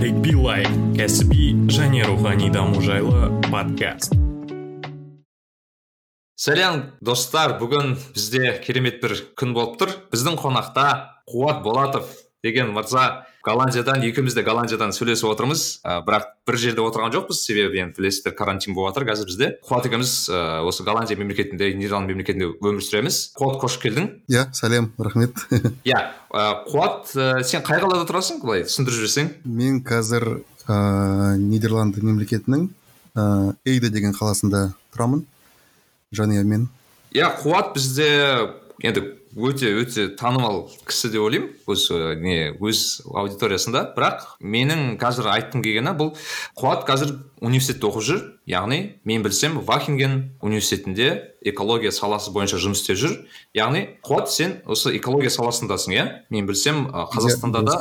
[0.00, 0.62] нарик билай
[0.96, 4.14] кәсіби және рухани даму жайлы подкаст.
[6.40, 7.58] Сәлем достар.
[7.60, 9.92] Бүгін бізде керемет бір күн болып тұр.
[10.08, 10.86] Біздің қонақта
[11.28, 12.08] қуат болатов.
[12.42, 15.80] Деген мырза голландиядан екеуміз де голландиядан сөйлесіп отырмыз.
[15.84, 17.40] Ә, бірақ бір жерде отырған жоқпыз.
[17.44, 19.48] Себебі енді білесіздер карантин болып жатыр қазір бізде.
[19.66, 23.20] Қуат екеуміз ә, осы голландия мемлекетінде нидерланд мемлекетінде өмір сүреміз.
[23.36, 24.10] Қуат қош келдің.
[24.32, 25.36] Иә сәлем рахмет.
[25.88, 26.00] Иә
[26.32, 28.40] ә, қуат ә, сен қай қалада тұрасың?
[28.44, 29.32] Былай түсіндіріп жіберсең.
[29.44, 32.68] Мен қазір ә, нидерланды мемлекетінің
[33.16, 35.24] ә, эйда деген қаласында тұрамын.
[36.16, 36.68] Жанұямен.
[37.14, 38.08] Иә қуат бізде
[38.82, 41.52] енді өте өте танымал кісі деп ойлаймын.
[41.70, 43.92] Осы не өз аудиториясында.
[43.96, 46.12] Бірақ менің қазір айтқым келгені бұл
[46.58, 48.26] қуат қазір университетте оқып жүр.
[48.50, 53.16] Яғни мен білсем вахинген университетінде экология саласы бойынша жұмыс істеп жүр.
[53.54, 56.06] Яғни қуат сен осы экология саласындасың иә?
[56.30, 57.80] Мен білсем қазақстанда да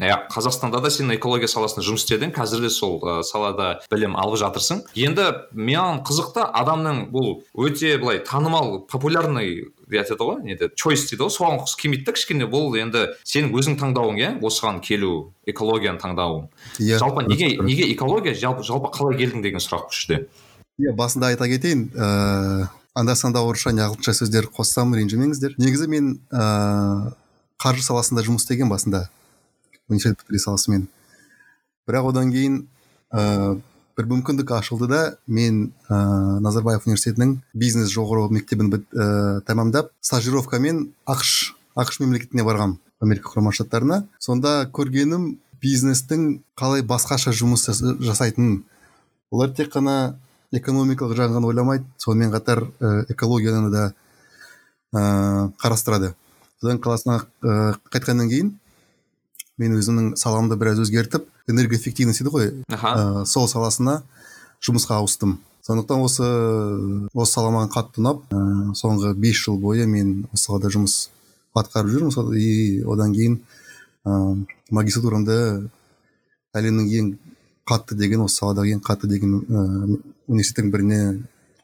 [0.00, 2.32] иә қазақстанда да сен экология саласында жұмыс істедің.
[2.34, 4.82] Қазір де сол ә, салада білім алып жатырсың.
[4.98, 10.40] Енді маған қызықты адамның бұл өте былай танымал популярный айтады ғой.
[10.44, 14.30] Неде чойс дейді ғой соған келмейді да кішкене бұл енді сенің өзің таңдауың иә?
[14.44, 16.48] осыған келу экологияны таңдауың.
[16.78, 16.98] Иә.
[16.98, 18.34] Жалпы неге неге экология?
[18.34, 20.26] Жалпы, жалпы қалай келдің деген сұрақ бұл жерде
[20.78, 25.54] иә басында айта кетейін ыыы анда санда орысша не ағылшынша сөздер қоссам ренжімеңіздер.
[25.58, 27.14] Негізі мен ыыы
[27.62, 29.08] қаржы саласында жұмыс істегенмін басында.
[29.88, 30.88] Университет бітіре салысымен
[31.88, 32.62] бірақ одан кейін
[33.12, 33.58] ә,
[33.96, 35.96] бір мүмкіндік ашылды да мен ә,
[36.42, 44.04] назарбаев университетінің бизнес жоғары мектебін ә, тәмамдап стажировкамен ақш ақш мемлекетіне барғам америка құрама штаттарына
[44.18, 47.68] сонда көргенім бизнестің қалай басқаша жұмыс
[48.02, 48.62] жасайтынын
[49.30, 50.16] олар тек қана
[50.54, 53.86] экономикалық жағын ғана ойламайды сонымен қатар ә, экологияны да
[54.94, 56.14] ә, қарастырады
[56.60, 58.52] содан қаласына ә, қайтқаннан кейін
[59.60, 62.52] мен өзімнің саламды біраз өзгертіп энергоэффективность дейді ғой.
[62.68, 64.00] Ә, сол саласына
[64.64, 65.38] жұмысқа ауыстым.
[65.64, 66.24] Сондықтан осы
[67.14, 68.40] осы сала маған қатты ұнап ә,
[68.76, 71.08] соңғы бес жыл бойы мен осы салада жұмыс
[71.56, 72.34] атқарып жүрмін.
[72.36, 73.38] И одан кейін
[74.04, 74.18] ә,
[74.74, 75.70] магистратурамды
[76.54, 77.14] әлемнің ең
[77.68, 79.64] қатты деген осы саладағы ең қатты деген ә,
[80.28, 81.00] университеттің біріне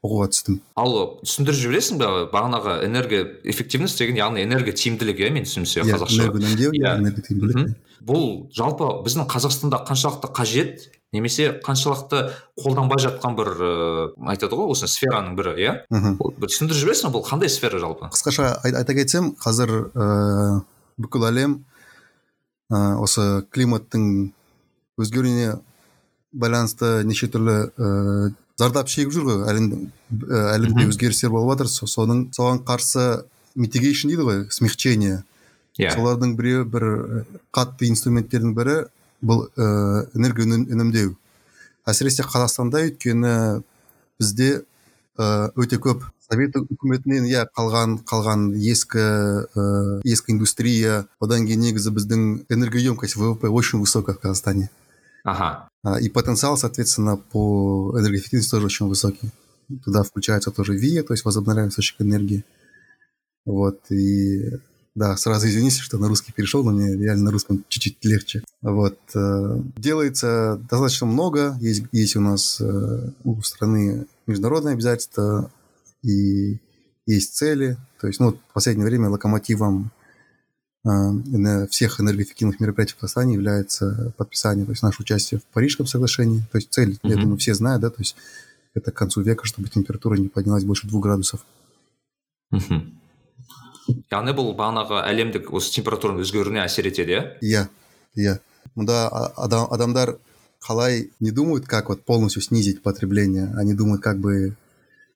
[0.01, 0.61] оқуға түстім.
[0.81, 6.31] Ал түсіндіріп жібересің бе бағанағы энергоэффективность деген яғни энерготиімділік иә мен түсінсе иә, қазақша.
[6.33, 7.77] энерготиімділік
[8.07, 12.31] бұл жалпы біздің қазақстанда қаншалықты қажет немесе қаншалықты
[12.61, 15.73] қолданбай жатқан бір ыыы айтады ғой осы сфераның бірі иә?
[15.91, 18.11] Бір түсіндіріп жібересің бұл қандай сфера жалпы?
[18.15, 20.61] Қысқаша айта кетсем қазір ыыы
[21.01, 21.57] бүкіл әлем
[22.71, 24.31] ә, осы климаттың
[25.01, 25.59] өзгеруіне
[26.33, 28.31] байланысты неше түрлі ыыы
[28.61, 29.43] зардап шегіп жүр ғой.
[29.51, 29.79] Әлемде
[30.55, 31.71] әлемде өзгерістер болып жатыр.
[31.89, 33.25] Соның соған қарсы
[33.57, 35.23] митигейшн дейді ғой смягчение.
[35.81, 35.97] Иә yeah.
[35.97, 36.87] солардың біреуі бір
[37.57, 38.77] қатты инструменттердің бірі
[39.25, 41.17] бұл ә, энергия үнемдеу
[41.89, 43.63] әсіресе қазақстанда өйткені
[44.21, 44.51] бізде
[45.19, 49.65] өте көп совет үкіметінен иә қалған қалған ескі ә,
[50.05, 54.71] ескі индустрия одан кейін негізі біздің энергоемкость ввп очень высокая в казахстане
[55.25, 55.71] ага
[56.01, 59.31] и потенциал, соответственно, по энергоэффективности тоже очень высокий.
[59.85, 62.45] Туда включается тоже ВИА, то есть возобновляемый источник энергии.
[63.47, 64.59] Вот, и
[65.01, 68.43] да, сразу извините, что на русский перешел, но мне реально на русском чуть-чуть легче.
[68.61, 75.51] Вот, э, делается достаточно много, есть, есть у нас э, у страны международные обязательства
[76.03, 76.59] и
[77.07, 77.79] есть цели.
[77.99, 79.91] То есть, ну, в последнее время локомотивом
[80.85, 86.43] на всех энергоэффективных мероприятий в Казахстане является подписание, то есть наше участие в Парижском соглашении.
[86.53, 87.09] То есть цель, mm-hmm.
[87.09, 88.17] я думаю, все знают, да, то есть
[88.75, 91.41] это к концу века, чтобы температура не поднялась больше двух градусов.
[92.51, 93.00] мхм
[94.12, 97.66] яғни бұл бағанағы әлемдік осы температураның өзгеруіне әсер етеді иә иә
[98.16, 98.38] иә
[98.76, 100.18] мұнда адам, адамдар
[100.66, 104.56] қалай не думают как вот полностью снизить потребление они думают как бы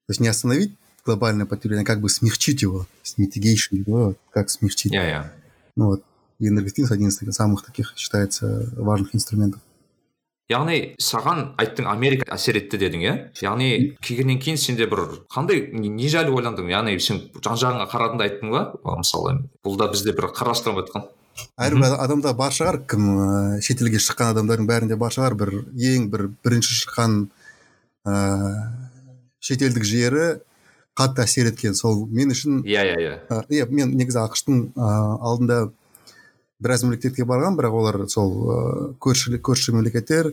[0.06, 0.76] то есть не остановить
[1.06, 2.86] глобальное потребление а как бы смягчить его
[3.18, 5.28] mitigation да, как смягчить иә yeah, иә yeah.
[5.76, 6.04] Ну вот,
[6.40, 9.62] и энергетизм один из самых таких считается важных инструментов
[10.53, 13.15] Яғни саған айттың америка әсер етті дедің иә?
[13.45, 13.69] Яғни
[14.05, 16.69] келгеннен кейін сенде бір қандай не жайлы ойландың?
[16.73, 18.65] Яғни сен жан жағыңа қарадың да айттың ба?
[18.85, 21.09] Мысалы бұл да бізде бір қарастырылмай жатқан.
[21.59, 25.35] Әрбір адамда бар шығар кім ә, шетелге шыққан адамдардың бәрінде бар шығар.
[25.39, 27.17] Бір ең бір бірінші шыққан
[28.07, 28.19] ә,
[29.43, 30.27] шетелдік жері
[30.95, 31.75] қатты әсер еткен.
[31.75, 33.17] Сол мен үшін иә иә иә.
[33.49, 35.73] иә мен негізі ақштың алдында
[36.65, 40.33] біраз мемлекетке барған бірақ олар сол ыыы көрші көрші мемлекеттер.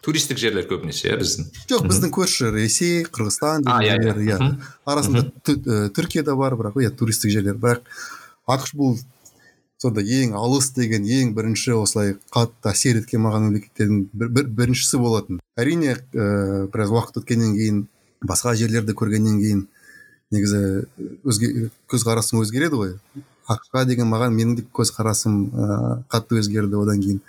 [0.00, 1.48] Туристік жерлер көбінесе иә біздің?
[1.68, 4.52] Жоқ біздің көрші ресей қырғызстан жерлер иә, иә.
[4.88, 5.26] арасында
[5.96, 7.58] түркия да бар бірақ иә туристік жерлер.
[7.60, 7.84] Бірақ
[8.48, 8.96] ақш бұл
[9.80, 15.00] сонда ең алыс деген ең бірінші осылай қатты әсер еткен маған мемлекеттердің бір, бір, біріншісі
[15.00, 15.40] болатын.
[15.56, 17.84] Әрине ә, біраз уақыт өткеннен кейін
[18.24, 19.62] басқа жерлерді көргеннен кейін
[20.30, 20.60] негізі
[21.24, 22.92] өзге көзқарасың өзгереді ғой.
[23.50, 27.20] Ақш деген маған менің де көзқарасым ыыы қатты өзгерді одан кейін.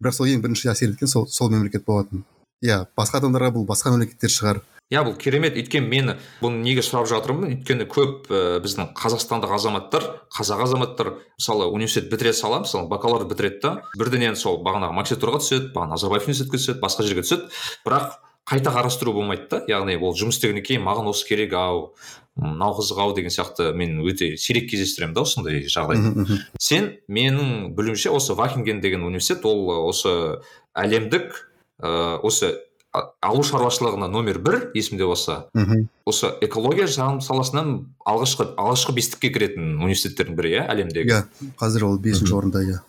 [0.00, 2.24] Бірақ сол ең бірінші әсер еткен сол сол мемлекет болатын.
[2.64, 4.62] Иә басқа адамдарға бұл басқа мемлекеттер шығар.
[4.90, 5.54] Иә бұл керемет.
[5.54, 7.52] Өйткені мені бұны неге сұрап жатырмын?
[7.54, 13.60] Өйткені көп ә, біздің қазақстандық азаматтар қазақ азаматтар мысалы университет бітіре сала мысалы бакалавр бітіреді
[13.62, 17.46] да бірденен сол бағанағы магистратураға түседі бағана назарбаев университетке түседі басқа жерге түседі.
[17.86, 18.18] Бірақ
[18.50, 19.62] қайта қарастыру болмайды да.
[19.70, 21.92] Яғни ол жұмыс істегеннен кейін маған осы керек ау
[22.40, 28.10] мынау қызық ау деген сияқты мен өте сирек кездестіремін да осындай жағдайды сен менің білуімше
[28.10, 30.40] осы вахинген деген университет ол осы
[30.74, 31.34] әлемдік
[31.82, 32.54] ә, осы
[32.92, 35.86] ауыл шаруашылығына номер бір есімде болса мхм.
[36.04, 41.20] осы экология саласынан алғашқы алғашқы бестікке кіретін университеттердің бірі иә әлемдегі.
[41.20, 42.80] Иә қазір ол бесінші орында иә.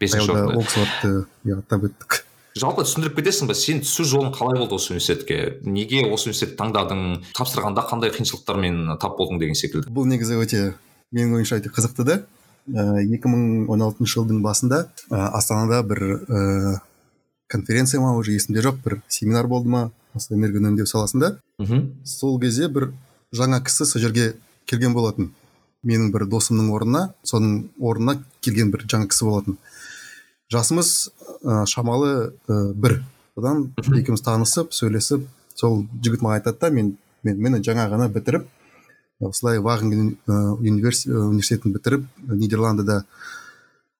[0.00, 0.56] Бесінші орында.
[0.62, 1.12] Оксфордты
[1.44, 2.22] иә аттап өттік.
[2.56, 5.58] Жалпы түсіндіріп кетесің ба сен түсу жолың қалай болды осы университетке?
[5.62, 7.02] Неге осы университетті таңдадың?
[7.36, 9.92] Тапсырғанда қандай қиыншылықтармен тап болдың деген секілді.
[9.92, 10.62] Бұл негізі өте
[11.12, 12.18] менің ойымша өте қызықты да.
[12.66, 16.80] Екі мың он алтыншы жылдың басында ә, астанада бір ә,
[17.46, 21.36] конференция ма уже есімде жоқ бір семинар болды ма осы энергия үнемдеу саласында.
[21.58, 21.92] Мхм.
[22.04, 22.90] Сол кезде бір
[23.36, 24.32] жаңа кісі сол жерге
[24.66, 25.30] келген болатын.
[25.86, 29.58] Менің бір досымның орнына соның орнына келген бір жаңа кісі болатын.
[30.50, 31.10] Жасымыз
[31.46, 32.12] ә, шамалы
[32.48, 32.98] ә, бір.
[33.36, 38.46] Одан екеуміз танысып сөйлесіп сол жігіт маған айтады да мен мен міне жаңа ғана бітіріп
[39.20, 43.04] осылай ваген университетін бітіріп нидерландыда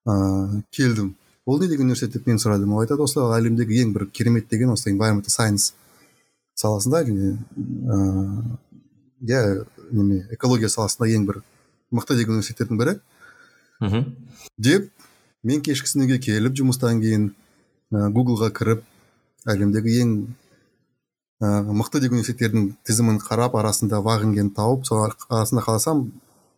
[0.06, 1.14] ыыы келдім
[1.46, 2.12] ол не деген университет?
[2.12, 2.72] деп мен сұрадым.
[2.74, 5.72] Ол айтады осы әлемдегі ең бір керемет деген осы environmental science
[6.54, 7.04] саласында
[9.22, 11.42] иә неме экология саласында ең бір
[11.92, 12.98] мықты деген университеттердің бірі
[13.80, 14.04] мхм.
[14.58, 14.90] Деп
[15.46, 17.30] мен кешкісін үйге келіп жұмыстан кейін
[17.94, 18.84] ә, гуглға кіріп
[19.46, 20.12] әлемдегі ең
[21.40, 26.06] ә, мықты деген университеттердің тізімін қарап арасында вагенген тауып сол арасында қаласам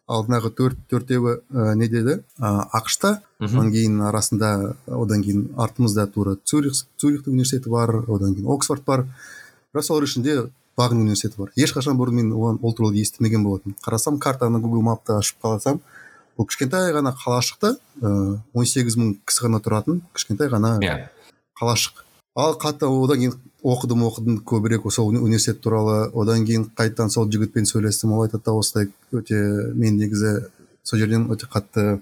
[0.09, 2.23] алдындағы төрт төртеуі ә, не деді?
[2.41, 3.19] Ә, ақшта.
[3.45, 4.53] Одан кейін арасында
[4.87, 9.05] одан кейін артымызда тура цюрих цюрихтің университеті бар одан кейін оксфорд бар.
[9.75, 10.39] Бірақ солар ішінде
[10.81, 11.53] ваген университеті бар.
[11.61, 13.77] Ешқашан бұрын мен оған ол туралы естімеген болатынмын.
[13.85, 15.83] Қарасам картаны гугл мапта ашып қаласам
[16.39, 17.75] бұл кішкентай ғана қалашықта
[18.55, 21.09] он сегіз мың кісі ғана тұратын кішкентай ғана иә.
[21.59, 22.05] қалашық.
[22.39, 23.35] Ал қатты одан кейін
[23.67, 26.11] оқыдым оқыдым көбірек сол уни- университет туралы.
[26.15, 29.35] Одан кейін қайтадан сол жігітпен сөйлестім ол айтады да осылай өте
[29.75, 30.47] мен негізі
[30.85, 32.01] сол жерден өте қатты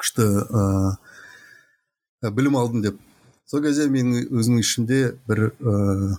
[0.00, 2.98] күшті ыыы білім алдым деп.
[3.46, 6.18] Сол кезде менің өзімнің ішімде бір ыыы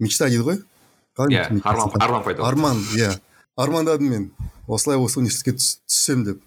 [0.00, 0.58] мечта дейді ғой?
[1.16, 3.20] Қалай иә арман арман пайда арман иә.
[3.56, 4.30] Армандадым мен.
[4.74, 6.40] Осылай осы университетке түс- түссем деп.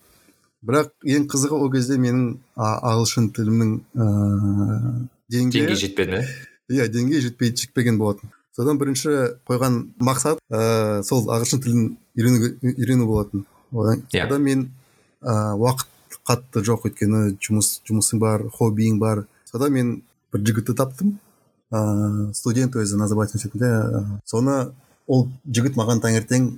[0.65, 6.21] Бірақ ең қызығы ол кезде менің ағылшын тілімнің ыыы деңгейі деңгей жетпеді ме?
[6.73, 8.31] Иә деңгей жетпей жетпеген болатын.
[8.55, 9.11] Содан бірінші
[9.49, 11.85] қойған мақсат ыыы сол ағылшын тілін
[12.17, 13.45] үйрену үйрену болатын.
[13.75, 14.25] Одан, Иә.
[14.25, 14.65] одан мен
[15.21, 15.87] ыыы уақыт
[16.25, 19.25] қатты жоқ өйткені жұмыс жұмысың бар хоббиің бар.
[19.45, 19.91] Содан мен
[20.33, 21.19] бір жігітті таптым.
[21.71, 24.19] Ыыы студент өзі назарбаев университетінде.
[24.25, 24.71] Соны
[25.07, 26.55] ол жігіт маған таңертең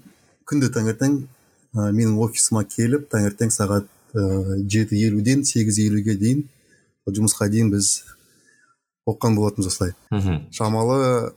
[0.47, 1.27] күнде таңертең ә,
[1.77, 3.87] менің офисыма келіп таңертең сағат
[4.17, 6.45] ыыы жеті елуден сегіз елуге дейін
[7.07, 8.03] жұмысқа дейін біз
[9.07, 9.93] оқыған болатынбыз осылай.
[10.11, 10.41] Мхм.
[10.51, 11.31] Шамалы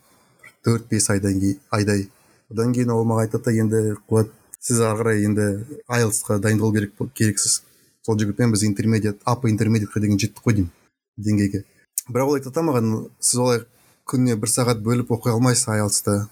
[0.65, 2.09] төрт бес айдан кейін айдай.
[2.51, 5.47] Одан кейін ол маған айтады да енді қуат сіз ары қарай енді
[5.87, 7.63] айлсқа дайындалу керек керексіз.
[8.03, 10.71] Сол жігітпен біз интермедиат апа интермедиатқа деген жеттік қой деймін
[11.17, 11.65] деңгейге.
[12.09, 13.63] Бірақ ол айтады да маған сіз олай
[14.11, 16.27] күніне бір сағат бөліп оқи алмайсыз айлсты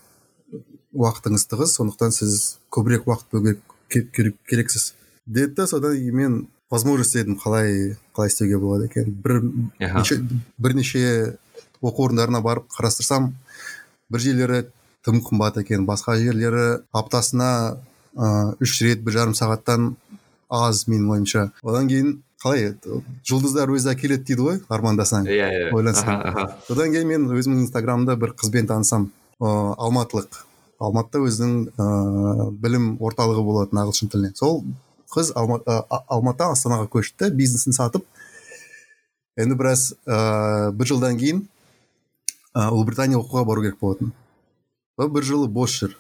[0.98, 4.94] уақытыңыз тығыз сондықтан сіз көбірек уақыт бөлу керек- керексіз.
[5.26, 9.12] Деді да содан кейін мен возможность іздедім қалай қалай істеуге болады екен.
[9.12, 9.42] Бір
[9.80, 10.20] неше,
[10.58, 11.38] бірнеше
[11.82, 13.32] оқу орындарына барып қарастырсам
[14.10, 14.62] бір жерлері
[15.04, 15.86] тым қымбат екен.
[15.88, 17.78] Басқа жерлері аптасына
[18.16, 19.94] ыыы үш рет бір жарым сағаттан
[20.48, 21.50] аз менің ойымша.
[21.62, 22.74] Одан кейін қалай
[23.28, 25.28] жұлдыздар өзі әкеледі дейді ғой армандасаң.
[25.28, 25.70] Иә иә.
[25.76, 26.08] Ойлансаң.
[26.08, 26.58] Аха, аха.
[26.72, 29.10] одан кейін мен өзімнің инстаграмда бір қызбен танысам.
[29.40, 30.44] Ыыы алматылық.
[30.78, 34.34] Алматыда өзінің ыыы білім орталығы болатын ағылшын тілінен.
[34.38, 34.62] Сол
[35.10, 38.04] қыз Алма, ә, А- алматыдан астанаға көшті бизнесін сатып
[39.36, 41.46] енді біраз ыыы бір жылдан кейін
[42.54, 44.12] ә, ұлыбритания оқуға бару керек болатын.
[44.98, 45.96] Ол бір жылы бос жүр.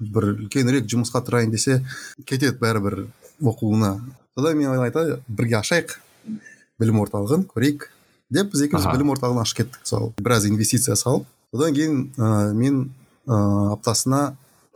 [0.00, 1.80] Бір үлкенірек жұмысқа тұрайын десе
[2.24, 3.06] кетеді бәрібір
[3.42, 3.98] оқуына.
[4.34, 5.98] Содан мен айтады бірге ашайық
[6.80, 7.90] білім орталығын көрейік
[8.30, 10.12] деп біз екеуміз білім орталығын ашып кеттік сол.
[10.22, 11.26] Біраз инвестиция салып.
[11.52, 12.90] Одан кейін ә, мен
[13.30, 13.36] ә,
[13.76, 14.22] аптасына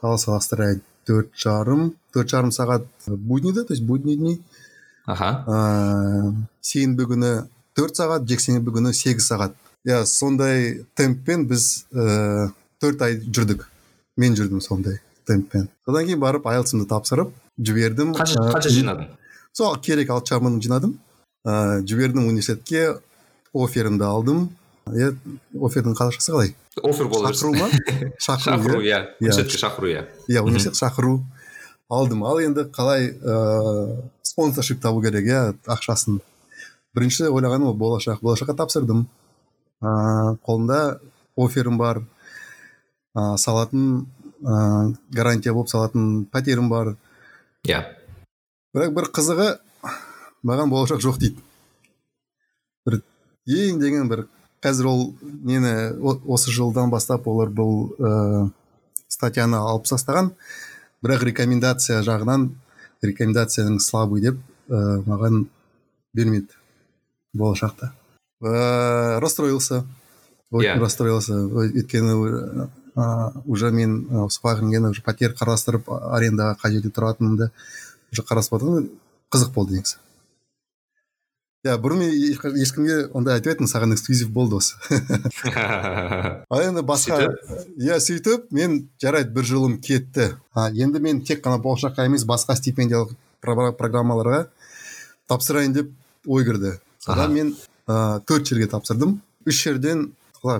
[0.00, 4.40] қалай салыстырайын төрт жарым төрт жарым сағат буднийда то есть будний дни.
[5.06, 5.44] Аха.
[5.46, 6.32] Ыыы
[6.64, 7.32] сенбі күні
[7.76, 9.56] төрт сағат жексенбі күні сегіз сағат.
[9.84, 13.66] Иә сондай темппен біз ыыы төрт ай жүрдік.
[14.16, 15.68] Мен жүрдім сондай темппен.
[15.84, 19.10] Содан кейін барып айлсымды тапсырып жібердім қанша қанша жинадың?
[19.52, 20.98] сол керек алты жарым мың жинадым.
[21.44, 22.96] Ыыы жібердім университетке
[23.52, 24.48] оферімді алдым.
[24.92, 25.14] Иә
[25.54, 26.54] офердің қазақшасы қалай?
[26.82, 27.68] Офер бола шақыру ма?
[28.18, 28.98] Шақыру шақыру иә.
[28.98, 29.16] иә.
[29.20, 30.06] Университетке шақыру иә.
[30.28, 31.20] Иә университет шақыру.
[31.88, 32.24] Алдым.
[32.24, 36.20] Ал енді қалай ыыы спонсоршип табу керек иә ақшасын?
[36.94, 38.20] Бірінші ойлағаным ол болашақ.
[38.20, 39.06] Болашаққа тапсырдым.
[39.80, 41.00] Ыыы қолымда
[41.36, 42.04] оферім бар.
[43.14, 44.06] Ыыы салатын
[44.42, 46.96] ыыы гарантия болып салатын пәтерім бар.
[47.64, 47.84] Иә.
[48.74, 49.50] Бірақ бір қызығы
[50.44, 51.40] маған болашақ жоқ дейді.
[52.84, 53.00] Бір
[53.46, 54.26] ең деген бір
[54.64, 55.74] қазір ол нені
[56.24, 58.46] осы жылдан бастап олар бұл ыыы
[59.12, 60.32] статьяны алып тастаған.
[61.04, 62.48] Бірақ рекомендация жағынан
[63.04, 65.44] рекомендацияның слабый деп ыыы маған
[66.16, 66.56] бермеді
[67.34, 67.92] болашақта.
[68.40, 69.84] Ыыы расстроился.
[70.50, 70.80] Очень Иә.
[70.80, 71.34] расстроился.
[71.34, 72.68] Өйткені
[73.44, 77.50] уже мен осы вагнерге уже пәтер қарастырып арендаға қай жерде тұратынымды
[78.12, 78.90] уже қарастырып
[79.34, 79.96] қызық болды негізі.
[81.64, 82.10] Иә бұрын мен
[82.60, 84.76] ешкімге ондай айтпайтынмын саған эксклюзив болды осы
[86.52, 87.22] ал енді басқа
[87.80, 90.34] иә сөйтіп мен жарайды бір жылым кетті.
[90.52, 94.46] А, енді мен тек қана болашаққа емес басқа стипендиялық про- программаларға
[95.28, 95.88] тапсырайын деп
[96.26, 96.76] ой кірді.
[96.98, 97.54] Содан мен
[97.88, 99.22] ыыы төрт жерге тапсырдым.
[99.48, 100.10] Үш жерден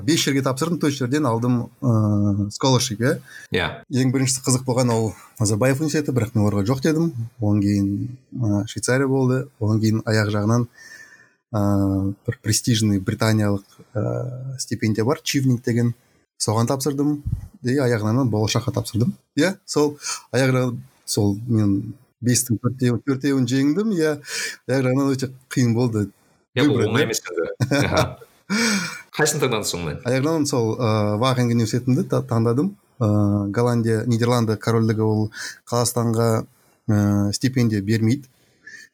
[0.05, 3.19] бес жерге тапсырдым төрт жерден алдым ыыы scholarship иә.
[3.53, 3.69] Иә.
[3.93, 7.13] Ең біріншісі қызық болған ол назарбаев университеті бірақ мен оларға жоқ дедім.
[7.41, 9.47] Одан кейін швейцария болды.
[9.61, 10.69] Одан кейін аяқ жағынан
[11.55, 15.95] ыыы бір престижный британиялық ыыы стипендия бар чивнинг деген.
[16.39, 17.23] Соған тапсырдым.
[17.63, 19.15] И аяғынан болашаққа тапсырдым.
[19.39, 19.99] Иә сол
[20.33, 20.75] аяқ
[21.07, 21.95] сол мен
[22.25, 23.95] бестің төртеуін жеңдім.
[23.95, 24.17] Иә
[24.69, 26.09] аяқ жағынан өте қиын болды
[26.55, 27.23] иә бұл оңай емес
[29.15, 32.75] қайсысын таңдадың сонымен аяқ жағынан сол ыыы ваген университетінде та- таңдадым.
[32.99, 35.31] Ыыы голландия нидерланды корольдігі ол
[35.71, 36.45] қазақстанға
[36.89, 38.29] ыыы стипендия бермейді.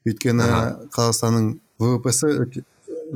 [0.07, 0.47] Өйткені
[0.95, 2.62] қазақстанның ввп-сі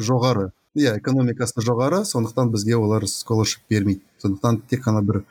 [0.01, 0.51] жоғары.
[0.75, 4.03] Иә экономикасы жоғары сондықтан бізге олар scholarship бермейді.
[4.23, 5.23] Сондықтан тек қана бір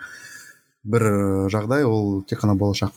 [0.83, 2.93] бір ы, жағдай ол тек қана болашақ.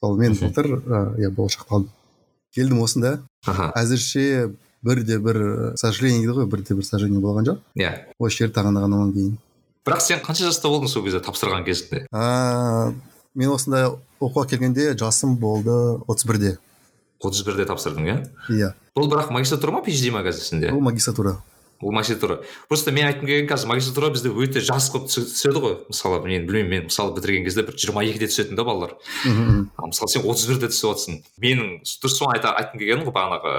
[0.00, 1.90] Сол мен былтыр ы, иә болашақты алдым.
[2.54, 3.18] Келдім осында.
[3.46, 3.72] Аха.
[3.76, 4.54] Әзірше
[4.84, 7.60] бірде бір ы, сожаление дейді ғой бірде бір сожаление болған жоқ.
[7.76, 7.92] Иә.
[8.18, 9.36] Осы жерді тағайындағаннан кейін.
[9.84, 12.06] Бірақ сен қанша жаста болдың сол кезде тапсырған кезінде?
[12.12, 12.94] Аа,
[13.34, 13.90] мен осында
[14.22, 15.74] оқуға келгенде жасым болды
[16.08, 16.56] 31-де
[17.30, 18.16] отыз бірде тапсырдың иә?
[18.50, 18.70] Иә.
[18.96, 21.38] Бұл бірақ магистратура ма phd ма қазір сенде бұл магистратура.
[21.82, 22.38] Ол магистратура.
[22.68, 25.74] Просто мен айтқым келген қазір магистратура бізде өте жас қылып түсе- түседі ғой.
[25.90, 28.94] Мысалы мен білмеймін мен мысалы бітірген кезде бір жиырма екіде түсетін да балалар.
[29.26, 29.68] Мхм.
[29.76, 33.52] ал мысалы сен отыз бірде түсіп жатрсың менің дұрыс соны айта айтқым келгенім ғой бағанағы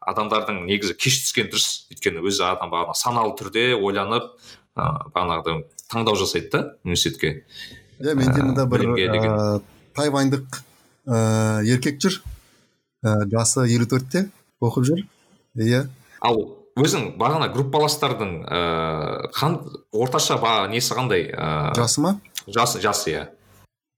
[0.00, 1.68] адамдардың негізі кеш түскені дұрыс.
[1.92, 4.32] Өйткені өзі адам бағана саналы түрде ойланып
[4.74, 7.44] ыыы бағанағыдай таңдау жасайды да университетке.
[8.00, 9.60] Иә менде мында бір
[9.94, 10.60] тайваньдық
[11.06, 12.20] ә, еркек жүр.
[13.04, 14.28] Ә, жасы елу төртте
[14.62, 15.04] оқып жүр.
[15.58, 15.86] Иә.
[16.24, 16.42] Ал
[16.78, 19.58] өзің бағана группаластардың ыыы қан
[19.92, 22.18] орташа ба несі қандай ыыы жасы ма?
[22.46, 23.24] Жасы жасы иә.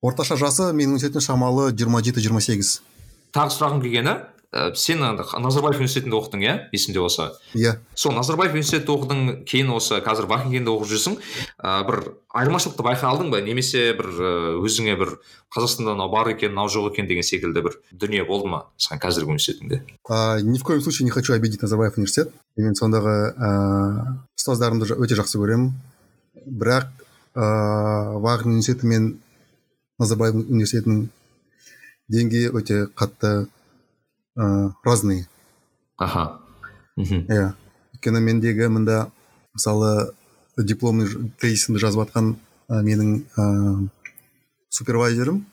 [0.03, 2.81] Орташа жасы менің университетім шамалы 27-28
[3.35, 4.15] тағы сұрағым келгені
[4.53, 7.31] ә, сен назарбаев университетінде оқыдың иә есімде болса?
[7.55, 7.77] Иә.
[7.95, 11.19] Сол назарбаев университетінде оқыдың кейін осы қазір вахингенде оқып жүрсің.
[11.63, 12.01] Ә, бір
[12.35, 13.41] айырмашылықты байқай алдың ба?
[13.45, 15.15] Немесе бір ә, өзіңе бір
[15.55, 19.35] қазақстанда мынау бар екен мынау жоқ екен деген секілді бір дүние болды ма саған қазіргі
[19.35, 22.33] университетіңде А, ни в коем случае не хочу обидеть назарбаев университет.
[22.57, 25.73] Мен сондағы ә, ұстаздарымды өте жақсы көремін.
[26.47, 26.91] Бірақ
[27.35, 29.21] ә, вагнер университеті мен
[29.99, 31.09] назарбаев университетінің
[32.11, 33.47] деңгейі өте қатты
[34.37, 35.27] ә, разные
[35.97, 36.41] аха
[36.97, 37.53] мхм иә
[37.95, 39.11] өйткені мендегі мында
[39.55, 40.13] мысалы
[40.57, 41.09] дипломный
[41.41, 42.35] тезисімді жазып жатқан
[42.69, 43.89] ә, менің ә,
[44.71, 45.45] супервайзерім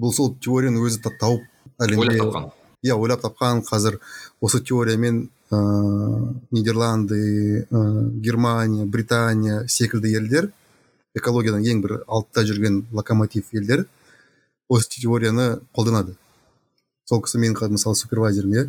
[0.00, 1.42] бұл сол теорияны өзі та- тауып
[1.78, 2.48] ойлап әлемде тапқан
[2.86, 4.00] иә ойлап тапқан қазір
[4.40, 10.50] осы теориямен ыыы нидерланды ыыы германия британия секілді елдер
[11.14, 13.86] экологиядан ең бір алтыда жүрген локомотив елдер
[14.68, 16.14] осы теорияны қолданады
[17.10, 18.64] сол кісі менің мысалы супервайзерім иә.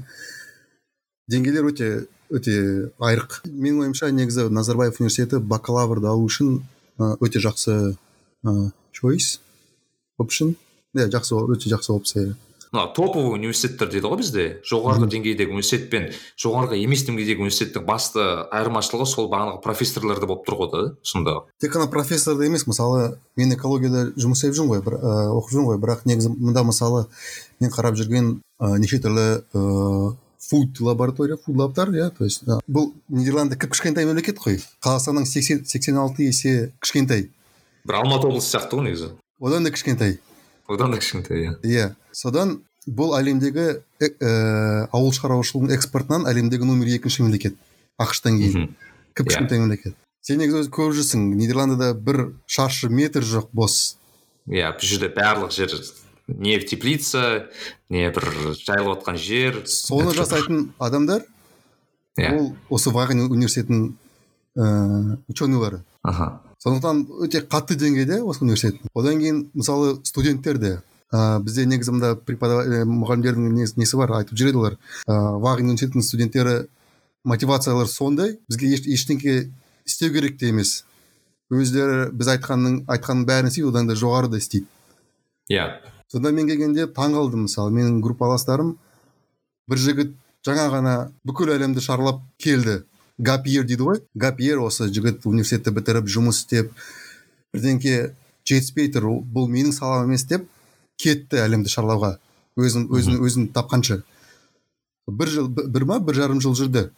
[1.29, 1.89] Деңгейлер өте
[2.33, 2.55] өте
[2.97, 3.41] айрық.
[3.45, 6.61] Менің ойымша негізі назарбаев университеті бакалаврды алу үшін
[6.97, 9.37] өте жақсы ы, choice
[10.17, 10.55] option.
[10.97, 12.33] Иә жақсы өте жақсы опция
[12.71, 14.45] мына топовый университеттер дейді ғой бізде.
[14.63, 16.07] Жоғарғы деңгейдегі университет пен
[16.39, 21.35] жоғарғы емес деңгейдегі университеттің басты айырмашылығы сол бағанағы профессорларда болып тұр ғой да сонда.
[21.59, 25.69] Тек қана профессорда емес мысалы мен экологияда жұмыс істеп жүрмін ғой бір, ә, оқып жүрмін
[25.73, 25.81] ғой.
[25.83, 27.05] Бірақ негізі мында мысалы
[27.59, 32.93] мен қарап жүрген ә, неше түрлі ә, фуд лаборатория фуд лабтар иә то есть бұл
[33.09, 34.63] нидерланды кіп кішкентай мемлекет қой.
[34.79, 37.29] Қазақстаннан сексен сексен алты есе кішкентай.
[37.83, 39.15] Бір алматы облысы сияқты ғой негізі.
[39.39, 40.19] Одан да кішкентай.
[40.67, 41.55] Одан да кішкентай иә.
[41.63, 41.87] Иә.
[42.11, 47.55] Содан бұл әлемдегі ә, ауыл шаруашылығының экспортынан әлемдегі номер екінші мемлекет.
[48.01, 48.69] Ақш тан кейін
[49.15, 49.29] кіп Иә.
[49.29, 49.95] кішкентай мемлекет.
[50.21, 51.25] Сен негізі өзі көріп жүрсің.
[51.37, 53.97] Нидерландыда бір шаршы метр жоқ бос.
[54.49, 55.73] Иә бұл жерде барлық жер
[56.27, 57.49] не теплица
[57.89, 58.27] не бір
[58.57, 59.63] жайылып жатқан жер.
[59.67, 61.25] Соны жасайтын адамдар
[62.17, 62.37] иә.
[62.37, 63.93] ол осы ваген университетінің
[64.55, 66.41] ыыы ученыйлары аха.
[66.61, 68.81] Сондықтан өте қатты деңгейде осы университет.
[68.93, 70.71] Одан кейін мысалы студенттер де
[71.11, 74.77] ә, бізде негізі мында ә, мұғалімдердің несі, несі бар айтып жүреді олар.
[75.07, 76.55] Ә, ваген университетінің студенттері
[77.25, 79.51] мотивациялары сондай бізге еш, ештеңке
[79.85, 80.83] істеу керек те емес.
[81.51, 84.69] Өздері біз айтқанның айтқанның бәрін істейді одан да жоғары да істейді.
[85.51, 85.67] Иә.
[86.11, 87.73] Сонда мен келгенде таң қалдым мысалы.
[87.75, 88.75] Менің группаластарым
[89.67, 90.15] бір жігіт
[90.47, 90.95] жаңа ғана
[91.27, 92.81] бүкіл әлемді шарлап келді.
[93.21, 96.73] Гап йер дейді ғой гап йер осы жігіт университетті бітіріп жұмыс істеп
[97.53, 98.15] бірдеңке
[98.47, 100.47] жетіспей тұр бұл менің салам емес деп
[101.01, 102.15] кетті әлемді шарлауға.
[102.59, 104.01] Өзін өзін өзін тапқанша.
[105.07, 105.99] бір жыл бір ма?
[105.99, 106.89] бір жарым жыл жүрді.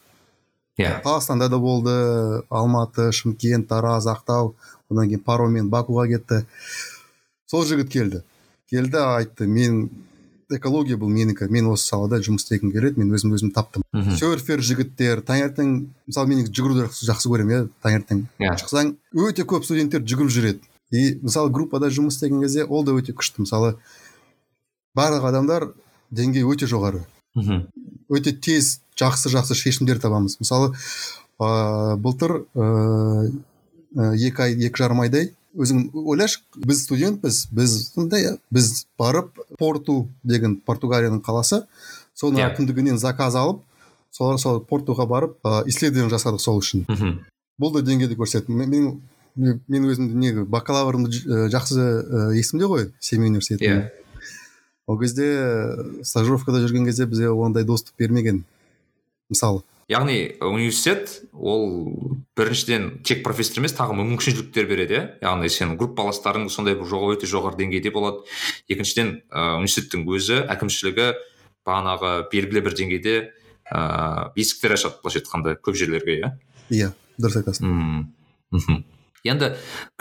[0.78, 1.02] Иә.
[1.04, 4.56] Қазақстанда да болды алматы шымкент тараз ақтау
[4.90, 6.46] одан кейін пароммен бакуға кетті.
[7.46, 8.24] Сол жігіт келді.
[8.70, 9.90] Келді айтты мен
[10.58, 11.48] экология бұл менікі.
[11.52, 13.84] Мен осы салада жұмыс істегім келеді мен өзім өзім таптым.
[14.18, 15.74] Серфер жігіттер таңертең
[16.08, 18.56] мысалы мен жүгіруді жақсы, көремін иә таңертең Иә.
[18.62, 20.60] шықсаң өте көп студенттер жүгіріп жүреді.
[20.92, 23.46] И мысалы группада жұмыс істеген кезде ол да өте күшті.
[23.48, 23.76] Мысалы
[24.96, 25.72] барлық адамдар
[26.12, 27.06] деңгейі өте жоғары.
[27.36, 27.68] Мхм.
[28.14, 30.38] өте тез жақсы жақсы шешімдер табамыз.
[30.40, 30.76] Мысалы
[31.42, 33.32] ә, былтыр ә,
[33.96, 40.56] екі ай екі жарым айдай өзің ойлашы біз студентпіз біз сондай біз барып порту деген
[40.66, 41.64] португалияның қаласы
[42.18, 42.50] соның Иә.
[42.54, 43.62] әкімдігінен заказ алып
[44.12, 46.86] сол, сол портуға барып ә, исследование жасадық сол үшін.
[46.90, 47.20] Мхм.
[47.62, 48.50] бұл да деңгейді көрсетті.
[48.50, 49.02] Мен
[49.36, 53.90] мен- өзімді не бакалаврымды ә, жақсы ә, есімде ғой семей университетінің иә.
[54.88, 58.44] Ол кезде ә, стажировкада жүрген кезде бізге ондай доступ бермеген
[59.30, 59.64] мысалы.
[59.94, 61.94] Яғни университет ол
[62.38, 65.04] біріншіден тек профессор емес тағы мүмкіншіліктер береді иә.
[65.22, 68.26] Яғни сенің группаластарың сондай бір жоғы өте жоғары деңгейде болады.
[68.72, 71.12] Екіншіден ә, университеттің өзі әкімшілігі
[71.68, 73.16] бағанағы белгілі бір деңгейде
[73.72, 76.34] ыыы есіктер ашады былайша айтқанда көп жерлерге иә.
[76.74, 76.90] Иә
[77.22, 77.70] дұрыс айтасың.
[77.70, 78.04] Мм
[78.52, 78.84] мхм.
[79.28, 79.50] Енді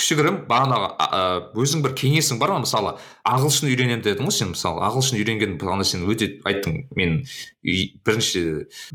[0.00, 2.94] кішігірім бағанағы өзің бір кеңесің бар ма мысалы
[3.28, 7.20] ағылшын үйренемін дедің ғой сен мысалы ағылшын үйренген бағана сен өте айттың мен
[7.62, 8.42] бірінші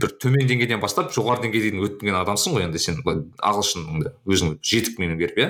[0.04, 5.00] бір төмен деңгейден бастап жоғары деңгейге дейін өткен адамсың ғой енді сен ағылшыныңды өзің жетік
[5.00, 5.50] меңгеріп иә?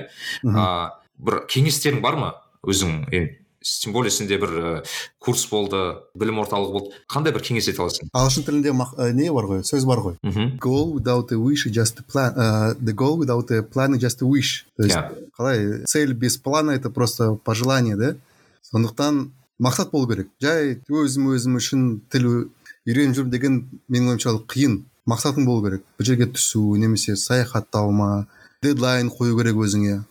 [1.18, 2.32] Бір кеңестерің бар ма
[2.68, 3.02] өзің
[3.82, 4.86] тем более сенде бір ә,
[5.20, 5.80] курс болды
[6.16, 7.00] білім орталығы болды.
[7.12, 8.12] Қандай бір кеңес ете аласың?
[8.16, 9.64] Ағылшын тілінде ә, не бар ғой?
[9.68, 10.18] Сөз бар ғой.
[10.24, 10.58] Мхм.
[10.64, 14.02] Goal without a wish is just a plan ә, the goal without a plan is
[14.02, 14.66] just a wish.
[14.78, 14.98] То есть
[15.38, 15.84] қалай?
[15.86, 18.16] Цель без плана это просто пожелание да?
[18.72, 20.30] Сондықтан мақсат болу керек.
[20.42, 22.50] Жай өзім өзім үшін тіл
[22.88, 24.84] үйреніп жүрмін деген менің ойымша ол қиын.
[25.08, 25.84] Мақсатың болу керек.
[26.00, 28.28] Бір жерге түсу немесе саяхаттау ма
[28.62, 30.02] дедлайн қою керек өзіңе.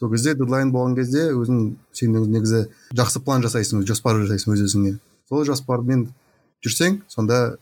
[0.00, 2.60] Сол кезде дедлайн болған кезде өзің сен өзің негізі
[2.96, 4.94] жақсы план жасайсың жоспар жасайсың өз өзіңе.
[5.28, 6.06] Сол жоспармен
[6.64, 7.58] жүрсең сонда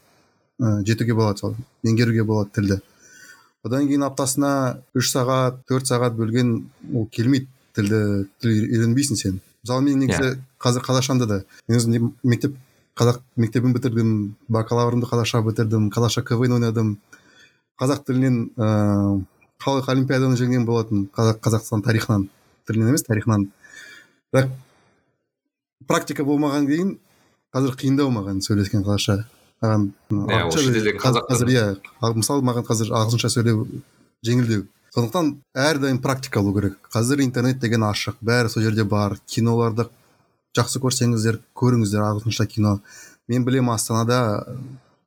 [0.62, 2.79] ә, жетуге болады сол меңгеруге болады тілді.
[3.66, 4.53] Одан кейін аптасына
[4.94, 6.55] үш сағат төрт сағат бөлген
[6.94, 9.40] ол келмейді тілді тіл үйренбейсің сен.
[9.64, 12.55] Мысалы мен негізі қазір қазақшамда да мен өзім мектеп
[12.98, 14.14] қазақ мектебін бітірдім
[14.48, 16.94] бакалаврымды қазақша бітірдім қазақша квн ойнадым.
[17.79, 19.27] Қазақ тілінен ыыы
[19.62, 22.29] халық олимпиаданы жеңген болатын қазақ қазақстан тарихынан
[22.68, 23.49] тілінен емес тарихынан.
[24.35, 24.51] бірақ
[25.88, 26.90] практика болмаған кейін
[27.55, 29.25] қазір қиындау маған сөйлескен қазақша.
[29.62, 30.51] Маған Иә,
[31.01, 31.64] қазір- иә
[32.03, 33.66] ал мысалы маған қазір ағылшынша сөйлеу
[34.25, 34.66] жеңілдеу.
[34.94, 36.77] Сондықтан әрдайым практика болу керек.
[36.92, 39.18] Қазір интернет деген ашық бәрі сол жерде бар.
[39.27, 39.88] Киноларды
[40.57, 42.81] жақсы көрсеңіздер көріңіздер ағылшынша кино.
[43.29, 44.47] Мен білемін астанада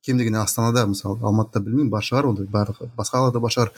[0.06, 3.72] кем дегенде астанада мысалы алматыда білмеймін бар шығар ондай барлық басқа қалада бар шығар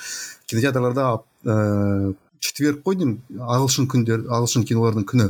[0.47, 1.07] кинотеатрларда
[1.43, 5.29] ыыы четверг қой деймін ағылшын күндер ағылшын кинолардың күні.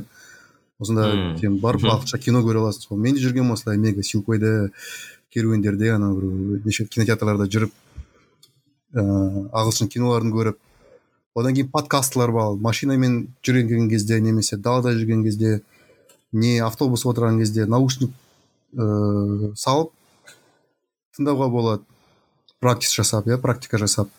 [0.81, 1.05] Осында
[1.39, 4.71] сен барып ағылшынша кино көре аласың сол мен де жүргенмін осылай мега силкойда
[5.33, 7.71] керуендерде ана бір неше кинотеатрларда жүріп
[8.97, 10.57] ыыы ағылшын киноларын көріп.
[11.35, 12.57] Одан кейін подкастлар бар.
[12.57, 15.61] Машинамен жүрген кезде немесе далада жүрген кезде
[16.31, 18.11] не автобус отырған кезде наушник
[18.73, 19.93] ыыы салып
[21.17, 21.83] тыңдауға болады.
[22.63, 24.09] Практис жасап иә практика жасап.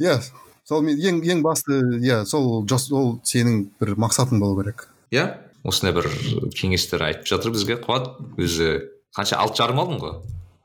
[0.00, 0.20] Иә
[0.64, 4.88] сол мен ең ең басты иә сол ол сенің бір мақсатың болу керек.
[5.10, 6.10] Иә осындай бір
[6.54, 7.78] кеңестер айтып жатыр бізге.
[7.80, 10.16] Қуат өзі қанша алты жарым алдың ғой?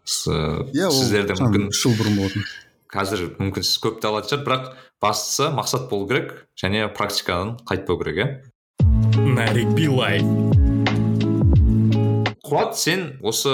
[0.06, 0.30] С-
[0.74, 2.46] иә ол сіздерде мүмкін үш жыл бұрын болатын.
[2.90, 4.72] қазір мүмкін сіз көпті алатын шығар бірақ
[5.02, 8.28] бастысы мақсат болу керек және практикадан қайтпау керек иә.
[9.36, 10.26] Нарик билай.
[12.50, 13.54] Қуат сен осы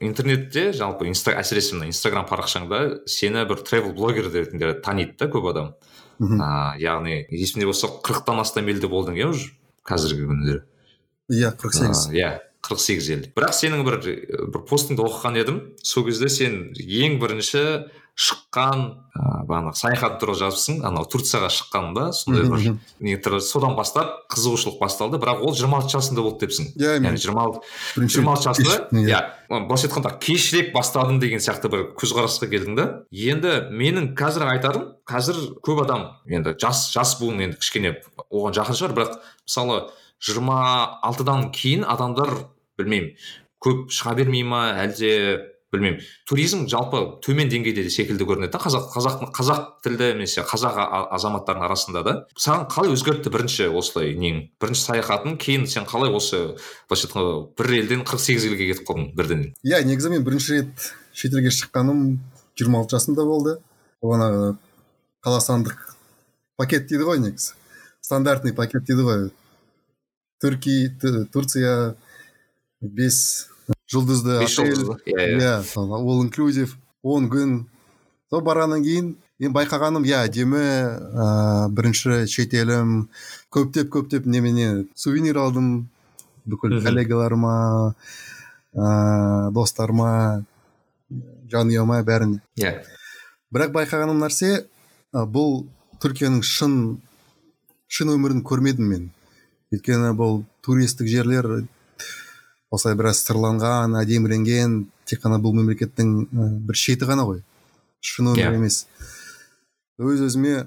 [0.00, 5.50] интернетте жалпы инста әсіресе мына инстаграм парақшаңда сені бір тревел блогер ретінде таниды да көп
[5.50, 5.74] адам.
[6.18, 6.40] Мхм.
[6.40, 9.50] а, яғни есімде болса қырықтан астам елде болдың иә уже
[9.84, 10.62] қазіргі күндері?
[11.28, 12.06] Иә қырық сегіз.
[12.14, 12.30] Иә
[12.64, 13.26] қырық сегіз ел.
[13.36, 13.98] Бірақ сенің бір
[14.54, 15.60] бір постыңды оқыған едім.
[15.82, 17.62] Сол кезде сен ең бірінші
[18.16, 20.78] шыққан ыыы бағанағы саяхат туралы жазыпсың.
[20.88, 25.20] Анау турцияға шыққанда сондай бір не содан бастап қызығушылық басталды.
[25.20, 26.70] Бірақ ол жиырма алты жасында болды депсің.
[26.80, 27.60] Иә яғни жиырма алты
[28.08, 29.20] жиырма алты жасында кеш- иә.
[29.50, 32.86] былайша айтқанда кешірек бастадым деген сияқты бір көзқарасқа келдің да.
[33.12, 37.98] Енді менің қазір айтарым қазір көп адам енді жас жас буын енді кішкене
[38.32, 38.96] оған жақын шығар.
[38.96, 39.90] Бірақ мысалы
[40.24, 42.32] жиырма алтыдан кейін адамдар
[42.78, 43.12] білмеймін
[43.60, 46.00] көп шыға бермей ма әлде білмеймін.
[46.26, 48.52] Туризм жалпы төмен деңгейде де секілді көрінеді.
[48.52, 53.68] Да қазақ қазақ қазақ тілді немесе қазақ а- азаматтардың арасында да саған қалай өзгертті бірінші
[53.70, 54.40] осылай нең?
[54.60, 56.56] Бірінші саяхатың кейін сен қалай осы
[56.88, 59.44] былайша айтқанда бір елден қырық сегіз елге кетіп қалдың бірден?
[59.64, 62.18] Иә негізі мен бірінші рет шетелге шыққаным
[62.56, 63.58] жиырма алты жасымда болды.
[64.00, 64.56] Ол ана
[65.24, 65.76] қазақстандық
[66.56, 67.54] пакет дейді ғой негізі.
[68.00, 69.30] Стандартный пакет дейді ғой.
[70.42, 70.90] Түрки
[71.32, 71.96] турция
[72.80, 73.48] бес
[73.96, 75.40] жұлдызды бес жұлдызды иә иә.
[75.40, 77.64] Иә all inclusive он күн.
[78.30, 83.08] Сол барғаннан кейін мен байқағаным иә әдемі ыыы бірінші шетелім
[83.50, 85.88] көптеп көптеп немене сувенир алдым.
[86.46, 87.94] Бүкіл коллегаларыма
[88.74, 90.44] ыыы достарыма
[91.50, 92.42] жанұяма бәріне.
[92.58, 92.82] Иә.
[93.50, 94.66] Бірақ байқағаным нәрсе
[95.14, 95.64] ы, бұл
[96.02, 96.74] түркияның шын
[97.86, 99.08] шын өмірін көрмедім мен.
[99.74, 101.66] Өйткені бұл туристік жерлер
[102.74, 106.12] осылай біраз сырланған әдеміленген тек қана бұл мемлекеттің
[106.66, 107.42] бір шеті ғана ғой.
[108.00, 108.54] Шын өмір Иә.
[108.58, 108.86] емес.
[109.98, 110.66] Өз өзіме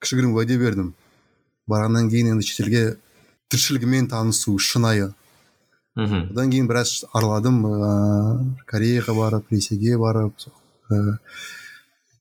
[0.00, 0.94] кішігірім уәде бердім.
[1.68, 2.96] Барғаннан кейін енді шетелге
[3.52, 5.12] тіршілігімен танысу шынайы.
[5.96, 6.30] Мхм.
[6.32, 10.34] Одан кейін біраз араладым ыыы кореяға барып ресейге барып
[10.90, 11.18] ыыы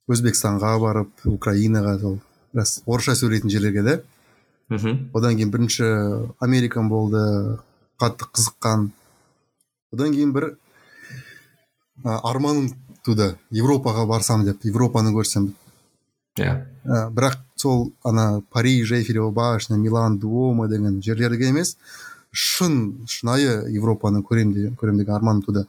[0.10, 2.20] өзбекстанға барып украинаға сол
[2.54, 3.96] біраз орысша сөйлейтін жерлерге да
[4.70, 5.10] мхм.
[5.14, 5.86] Одан кейін бірінші
[6.42, 7.60] американ болды
[8.00, 8.90] қатты қызыққан.
[9.94, 10.52] Одан кейін бір
[12.04, 12.70] а, арманым
[13.04, 15.52] туды европаға барсам деп европаны көрсем.
[16.40, 16.56] Иә.
[16.86, 21.78] Ә, бірақ сол ана париж эйфелева башня милан дуомо деген жерлерге емес
[22.32, 25.66] шын шынайы европаны көрем деген көрем деген арманым туды.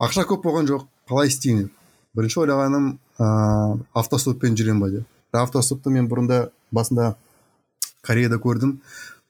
[0.00, 1.72] Ақша көп болған жоқ қалай істеймін деп.
[2.16, 2.86] Бірінші ойлағаным
[3.20, 5.06] ыыы автостоппен жүрем ба деп.
[5.32, 7.14] Автостопты мен бұрында басында
[8.02, 8.80] кореяда көрдім.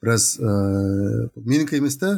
[0.01, 2.13] Біраз ыыы менікі емес та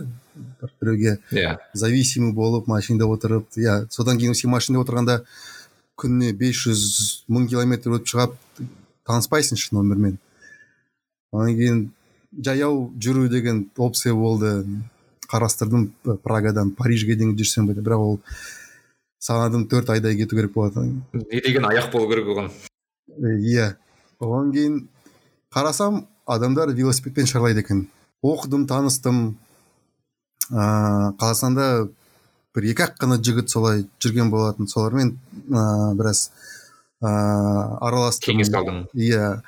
[0.62, 5.18] бір біреуге иә зависимый болып машинада отырып иә содан кейін сен машинада отырғанда
[6.00, 8.40] күніне 500 мың километр өтіп шығып
[9.08, 10.18] таныспайсың шын өмірмен
[11.34, 11.84] одан кейін
[12.42, 14.66] жаяу жүру деген опция болды.
[15.34, 15.88] Қарастырдым
[16.22, 17.86] прагадан парижге дейін жүрсем бе деп.
[17.88, 18.20] Бірақ ол
[19.20, 22.52] санадым төрт айдай кету керек болады не деген аяқ болу керек оған?
[23.18, 23.76] Е, иә.
[24.20, 24.76] Одан кейін
[25.50, 27.88] қарасам адамдар велосипедпен шарлайды екен.
[28.24, 29.38] Оқыдым таныстым.
[30.50, 31.90] Ыыы қазақстанда
[32.56, 34.68] бір екі ақ қана жігіт солай жүрген болатын.
[34.68, 35.18] Солармен
[35.50, 36.32] ыыы біраз
[37.02, 38.34] ыыы араластым.
[38.34, 38.86] Кеңес алдың.
[38.94, 39.42] Иә.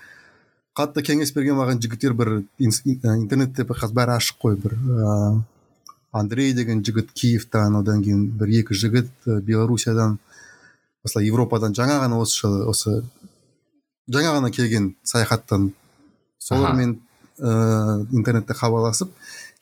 [0.75, 4.57] Қатты кеңес берген маған жігіттер бір интернетте қазір бәрі ашық қой.
[4.59, 5.43] Бір ыыы
[6.15, 10.17] андрей деген жігіт киевтан одан кейін бір екі жігіт белоруссиядан
[11.03, 12.93] осылай европадан жаңа ғана осы жылы осы
[14.07, 15.73] жаңа ғана келген саяхаттан
[16.45, 16.99] солармен
[17.39, 19.09] ыыы интернетте хабарласып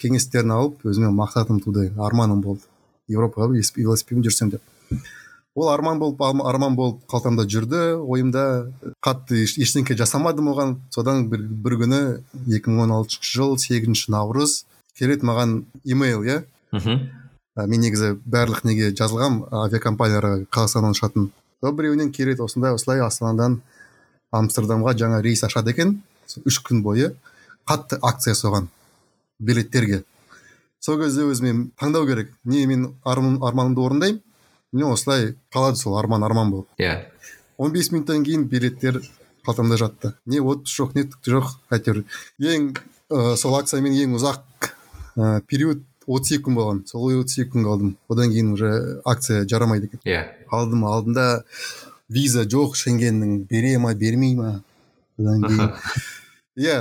[0.01, 2.61] кеңестерін алып өзіме мақсатым туды арманым болды.
[3.09, 4.61] Европаға велосип- велосипедпен жүрсем деп.
[5.55, 8.43] Ол арман болып арман болып қалтамда жүрді ойымда
[9.05, 10.75] қатты еш- ештеңке жасамадым оған.
[10.89, 11.99] Содан бір, бір күні
[12.47, 14.65] 2016 жыл 8 наурыз
[14.97, 16.43] келеді маған имейл иә?
[16.71, 17.09] Мхм.
[17.67, 21.29] Мен негізі барлық неге жазылғам авиакомпанияларға қазақстаннан ұшатын
[21.61, 23.61] сол біреуінен келеді осындай осылай астанадан
[24.33, 26.01] амстердамға жаңа рейс ашады екен.
[26.27, 27.13] Сол үш күн бойы
[27.69, 28.67] қатты акция соған
[29.39, 30.03] билеттерге
[30.83, 32.31] сол кезде өзіме таңдау керек.
[32.43, 34.21] Не мен арман, арманымды орындаймын.
[34.73, 36.67] Не осылай қалады сол арман арман болып.
[36.77, 37.05] Иә.
[37.57, 38.99] 15 минуттан кейін билеттер
[39.47, 40.13] қалтамда жатты.
[40.25, 42.03] Не отпуск жоқ не түк жоқ әйтеуір.
[42.41, 44.69] Ең ә, сол акциямен ең ұзақ
[45.15, 46.83] ә, период отыз екі күн болған.
[46.89, 50.03] Сол отыз екі күн қалдым одан кейін уже акция жарамайды екен.
[50.03, 50.25] Иә.
[50.51, 51.27] Алдым алдым да
[52.09, 54.63] виза жоқ шенгеннің бере ма бермей ма?
[55.19, 55.71] Одан кейін
[56.57, 56.77] иә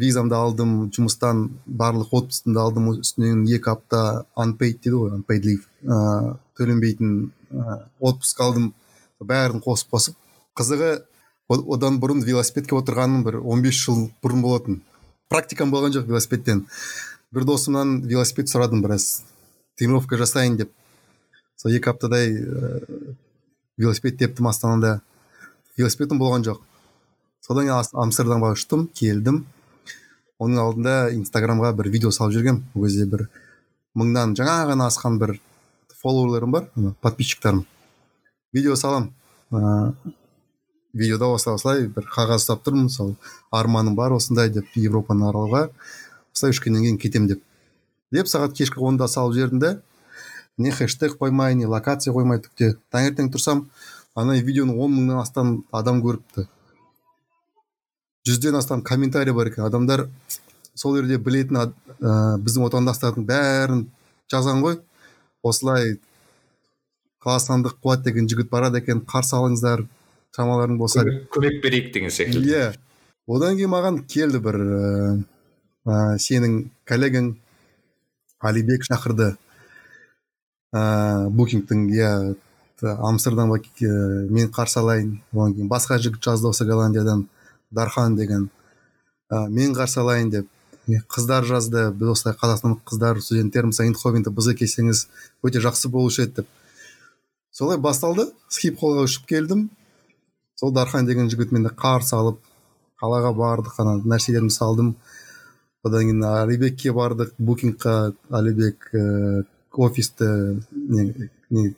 [0.00, 5.66] визамды алдым жұмыстан барлық отпускымды алдым үстінен екі апта unpaid дейді ғой unpaid leave.
[5.84, 7.12] Ыыы төленбейтін
[7.50, 8.72] ыыы отпуск алдым.
[9.20, 10.16] Бәрін қосып қосып.
[10.58, 11.04] Қызығы
[11.48, 14.82] одан бұрын велосипедке отырғаным бір 15 жыл бұрын болатын.
[15.28, 16.66] Практикам болған жоқ велосипедтен.
[17.32, 19.24] Бір досымнан велосипед сұрадым біраз
[19.78, 20.72] тренировка жасайын деп.
[21.56, 23.16] Сол екі аптадай ыыы
[23.76, 25.00] велосипед тептім астанада.
[25.78, 26.62] Велосипедім болған жоқ.
[27.44, 29.44] Содан кейін амстердамға ұштым келдім.
[30.42, 32.64] Оның алдында инстаграмға бір видео салып жүргенмін.
[32.74, 33.28] Ол кезде бір
[33.94, 35.36] мыңнан жаңа ғана асқан бір
[36.00, 36.68] фолловерлерім бар
[37.04, 37.64] подписчиктарым.
[38.52, 39.12] Видео салам.
[39.52, 39.92] Ыыы
[40.94, 42.88] видеода осылай осылай бір қағаз ұстап тұрмын.
[42.88, 43.14] Сол
[43.50, 45.68] арманым бар осындай деп европаны аралауға.
[46.34, 47.42] Осылай үш күннен кейін кетемін деп.
[48.14, 49.76] Деп сағат кешкі онда салып жібердім да
[50.56, 53.64] не хэштег қоймай не локация қоймай түкте таңертең тұрсам
[54.14, 56.46] ана видеоны он мыңнан астам адам көріпті.
[58.24, 59.64] Жүзден астам комментарий бар екен.
[59.64, 60.08] Адамдар
[60.74, 61.66] сол жерде білетін ә,
[62.40, 63.84] біздің отандастардың бәрін
[64.32, 64.78] жазған ғой.
[65.44, 65.98] Осылай
[67.24, 69.84] қазақстандық қуат деген жігіт барады екен қарсы алыңыздар
[70.36, 71.04] шамаларың болса.
[71.04, 72.48] Көмек, берейік деген секілді.
[72.48, 72.72] Иә.
[73.28, 74.58] Одан кейін маған келді бір
[75.84, 77.34] ә, сенің коллегаң
[78.40, 79.34] алибек шақырды.
[80.74, 82.10] Ыыы букингтің иә
[82.80, 85.20] т- амстердамға ә, мен қарсы алайын.
[85.32, 87.28] Одан кейін басқа жігіт жазды осы голландиядан.
[87.74, 88.48] Дархан деген
[89.30, 90.48] ә, мен қарсы алайын деп
[90.86, 95.06] не, қыздар жазды біз осылай қазақстандық қыздар студенттерміз эйндховенде бізге келсеңіз
[95.44, 96.48] өте жақсы болушы еді деп.
[97.54, 99.68] Солай басталды схипхолға ұшып келдім.
[100.58, 102.40] Сол дархан деген жігіт мені қарсы алып
[103.00, 104.94] қалаға бардық ана нәрселерімді салдым.
[105.84, 110.24] Одан кейін алибекке бардық букингқа алибек ііі офисті
[110.70, 111.74] не, не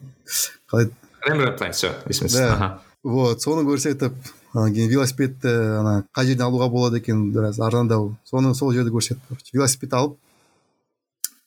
[0.70, 0.90] қалай?
[1.26, 2.42] Рембрандт план все есіме түсті.
[2.42, 2.52] Да.
[2.52, 2.82] Аха.
[3.02, 4.14] вот соны көрсетіп
[4.54, 5.48] одан кейін велосипедті
[5.80, 8.16] ана қай жерден алуға болады екен біраз арзандау.
[8.24, 10.16] Соны сол жерде көрсетіп короче велосипед алып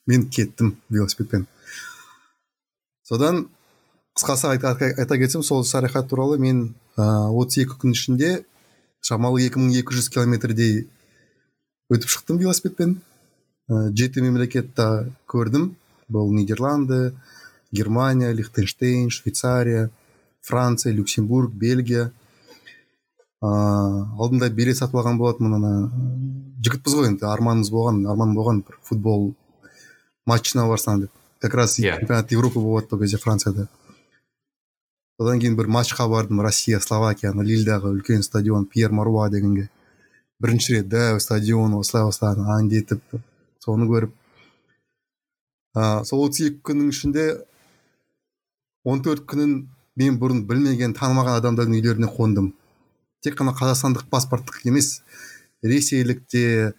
[0.07, 1.47] мен кеттім велосипедпен.
[3.03, 3.47] Содан
[4.17, 8.31] қысқасы айта, айта кетсем сол саяхат туралы мен отыз екі күн ішінде
[9.01, 10.88] шамалы 2200 километрдей
[11.89, 12.99] өтіп шықтым велосипедпен.
[13.69, 15.75] Ә, жеті мемлекетті көрдім.
[16.09, 17.13] Бұл нидерланды
[17.71, 19.89] германия лихтенштейн швейцария
[20.41, 22.12] франция люксембург бельгия.
[23.41, 25.71] Ыыы алдында билет сатып алған болатынмын ана
[26.65, 29.34] жігітпіз ғой енді арманымыз болған арман болған бір футбол
[30.28, 31.12] матчына барсам деп.
[31.39, 31.97] Как раз Иә.
[31.99, 33.69] чемпионат европы болып жатты ол кезде францияда.
[35.17, 39.69] Одан кейін бір матчқа бардым россия словакия ана лильдағы үлкен стадион пьер маруа дегенге.
[40.39, 43.02] Бірінші рет дәу стадион осылай осылай ана әндетіп
[43.63, 44.12] соны көріп.
[45.75, 47.25] Ыыы сол отыз екі күннің ішінде
[48.84, 52.54] он төрт күнін мен бұрын білмеген танымаған адамдардың үйлеріне қондым.
[53.23, 55.01] Тек қана қазақстандық паспорттық емес
[55.63, 56.73] ресейлік те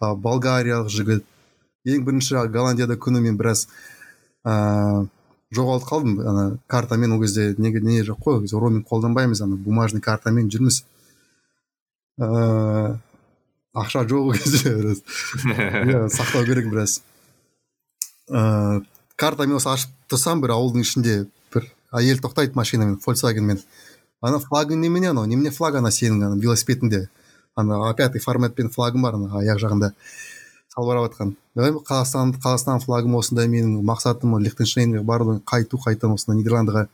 [0.00, 1.24] ә, болгариялық жігіт.
[1.86, 3.66] Ең бірінші голландияда күні мен біраз
[4.44, 5.06] ыыы
[5.54, 6.18] жоғалып қалдым.
[6.26, 10.50] Ана картамен ол кезде неге не жоқ қой ол кезде роуминг қолданбаймыз ана бумажный картамен
[10.50, 10.82] жүрміз.
[12.18, 12.98] Ыыы
[13.74, 15.02] ақша жоқ ол кезде біраз.
[15.46, 17.00] Иә сақтау керек біраз.
[18.28, 18.84] Ыыы
[19.16, 21.16] картамен осы ашып тұрсам бір ауылдың ішінде
[21.54, 23.62] бір әйел тоқтайды машинамен фольксвагенмен
[24.22, 27.08] ана флагың немене анау немене флаг ана сенің ана велосипедіңде
[27.56, 29.92] ана пятый форматпен флагым бар ана аяқ жағында
[30.76, 36.86] салбырап жатқан ойбай, қазақстан қазақстан флагым осындай менің мақсатым лихтенштейнге бару қайту қайтадан осында нидерландыға.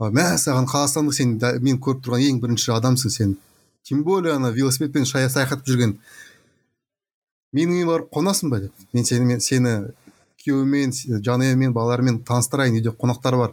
[0.00, 3.36] Мә саған қазақстандық сен мен көріп тұрған ең бірінші адамсың сен.
[3.84, 5.98] Тем более ана велосипедпен саяхаттап жүрген.
[7.52, 8.72] Менің үйіме барып қонасың ба деп?
[8.92, 9.92] Мен сені мен сені
[10.40, 13.52] күйеуіммен жанұямен балалармен таныстырайын үйде қонақтар бар.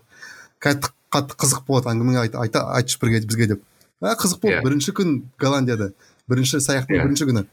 [0.63, 3.63] Қатты қатты қызық болады әңгіме айт, айта айтшы бірге бізге деп.
[4.01, 4.55] А қызық болды.
[4.57, 4.63] Иә.
[4.63, 5.91] бірінші күн голландияда.
[6.29, 7.03] Бірінші саяхаттың Иә.
[7.07, 7.45] бірінші күні.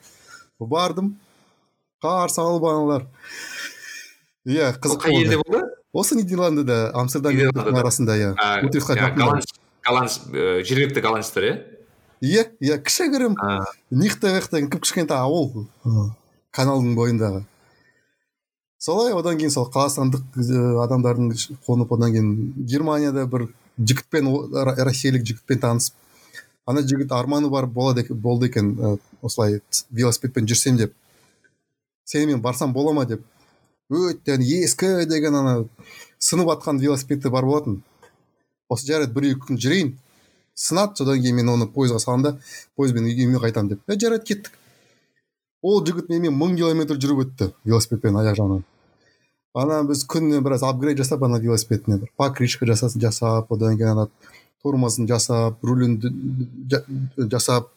[0.60, 1.14] Бардым.
[2.02, 3.06] Қарсы алып аналар
[4.46, 5.62] иә Ол қызық қай елде болды.
[5.92, 7.34] осы нидерландыда амстердам
[7.74, 8.34] арасында иә.
[8.36, 9.14] Иә,
[9.86, 11.54] голланд ә, жергілікті голландстар иә?
[12.22, 13.36] Иә иә кішігірім.
[13.40, 15.68] А, нихтевех деген кіп кішкентай ауыл
[16.52, 17.44] каналдың бойындағы.
[18.78, 21.32] Солай одан кейін сол қазақстандық э, адамдардың
[21.66, 24.28] қонып одан кейін германияда бір жігітпен
[24.82, 25.94] россиялық жігітпен танысып
[26.66, 29.60] ана жігіт арманы бар болады болды екен э, осылай
[29.90, 30.94] велосипедпен жүрсем деп.
[32.04, 33.22] Сенімен барсам бола ма деп.
[33.88, 35.54] Өте ескі деген ана
[36.18, 37.82] сынып жатқан велосипеді бар болатын.
[38.68, 39.94] Осы жарайды бір екі күн жүрейін.
[40.54, 42.38] Сынады содан кейін мен оны пойызға саламын да
[42.76, 43.82] пойызбен үйге қайтамын деп.
[43.86, 44.58] Е жарайды кеттік.
[45.66, 48.64] Ол жігіт менімен мың километр жүріп өтті велосипедпен аяқ жағынан.
[49.56, 54.06] Ана біз күніне біраз апгрейд жасап ана велосипедіне бір покрышка жасасын жасап одан кейін ана
[54.62, 55.98] тормозын жасап рулін
[57.32, 57.72] жасап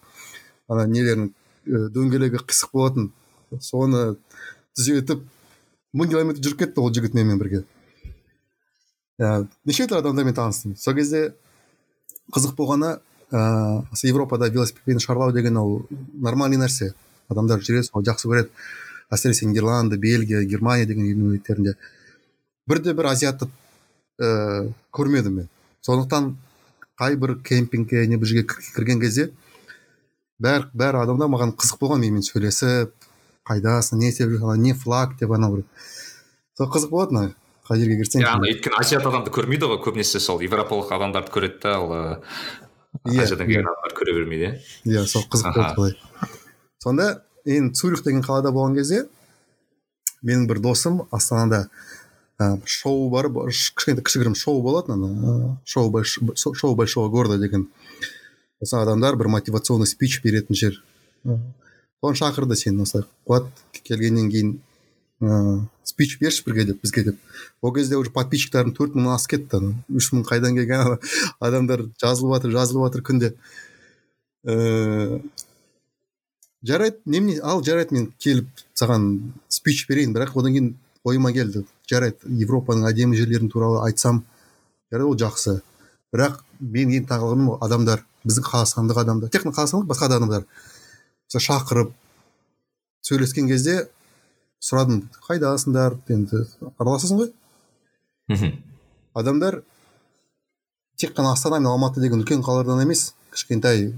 [0.67, 1.31] ана нелерін
[1.65, 3.11] дөңгелегі қисық болатын.
[3.63, 4.15] Соны
[4.77, 5.25] түзетіп
[5.95, 7.63] мың километр жүріп кетті ол жігіт менімен бірге.
[9.19, 10.75] Ә, неше түрлі адамдармен таныстым.
[10.77, 11.31] Сол кезде
[12.35, 12.99] қызық болғаны
[13.31, 16.93] ыыы европада велосипедпен шарлау деген ол нормальный нәрсе.
[17.29, 18.49] Адамдар жүреді соны жақсы көреді.
[19.09, 21.73] Әсіресе нидерланды бельгия германия деген мемлекеттерінде
[22.69, 23.47] бірде бір азиатты
[24.19, 25.47] ііі көрмедім мен.
[25.81, 26.35] Сондықтан
[26.99, 29.31] қай бір кемпингке не бір жерге кірген кезде
[30.37, 32.93] бәр бәрі адамдар маған қызық болған менімен сөйлесіп
[33.49, 35.63] қайдасың не істеп жүрсің не флаг деп анау бір.
[36.57, 37.33] Сол қызық болатын
[37.65, 41.75] қай жерге кірсең иә өйткені азиат адамды көрмейді ғой көбінесе сол европалық адамдарды көреді да
[41.79, 41.89] ал
[43.09, 44.51] иә азиядан келген адамдарды көре бермейді
[44.85, 45.05] иә.
[45.07, 45.97] Сол қызық болды
[46.83, 49.05] сонда енді цюрих деген қалада болған кезде
[50.23, 51.67] менің бір досым астанада
[52.39, 57.67] ә, шоу бар кішкентай кішігірім шоу болатын ана шоу шоу большого города деген.
[58.59, 60.81] Осы адамдар бір мотивационный спич беретін жер.
[61.23, 63.47] Соны шақырды сен осылай қуат
[63.83, 64.55] келгеннен кейін
[65.23, 67.19] ыыы спич берші бірге деп бізге деп.
[67.61, 70.97] Ол кезде уже подписчиктарым төрт мыңнан асып кетті үш мың қайдан келген
[71.39, 73.33] адамдар жазылып жатыр жазылып жатыр күнде.
[74.47, 75.23] Ііі
[76.63, 79.09] жарайды немене ал жарайды мен келіп саған
[79.49, 80.69] спич берейін бірақ одан кейін
[81.07, 84.23] ойыма келді жарайды европаның әдемі жерлерін туралы айтсам
[84.91, 85.59] жарайды ол жақсы.
[86.13, 90.45] Бірақ мен ең тағылғаным адамдар біздің қазақстандық адамдар тек қана қазақстандық басқа да адамдар.
[91.29, 91.93] Шақырып
[93.05, 93.87] сөйлескен кезде
[94.59, 96.43] сұрадым қайдасыңдар енді
[96.77, 97.31] араласасың ғой.
[98.27, 98.57] Мхм.
[99.13, 99.61] Адамдар
[100.97, 103.93] тек қана астана мен алматы деген үлкен қалалардан емес кішкентай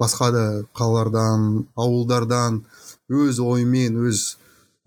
[0.00, 0.44] басқа да
[0.76, 2.62] қалалардан ауылдардан
[3.10, 4.36] өз ойымен өз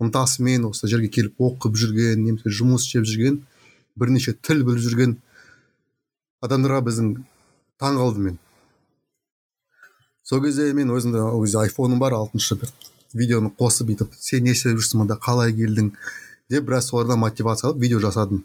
[0.02, 3.42] ынтасымен осы жерге келіп оқып жүрген немесе жұмыс істеп жүрген
[3.96, 5.14] бірнеше тіл біліп жүрген
[6.44, 7.14] адамдарға біздің
[7.80, 8.42] таң қалдым мен
[10.24, 12.74] сол кезде мен өзімде ол кезде айфоным бар алтыншы бір
[13.14, 15.92] видеоны қосып бүйтіп сен не істеп жүрсің мұнда қалай келдің?
[16.50, 18.44] деп біраз солардан мотивация алып видео жасадым.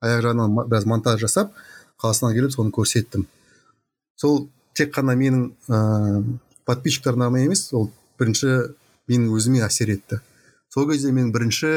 [0.00, 1.52] Аяқ жағынан біраз монтаж жасап
[2.00, 3.26] қазақстанға келіп соны көрсеттім.
[4.16, 8.74] Сол тек қана менің ыыы подписчиктарыма емес ол бірінші
[9.08, 10.20] менің өзіме әсер етті.
[10.72, 11.70] Сол кезде мен бірінші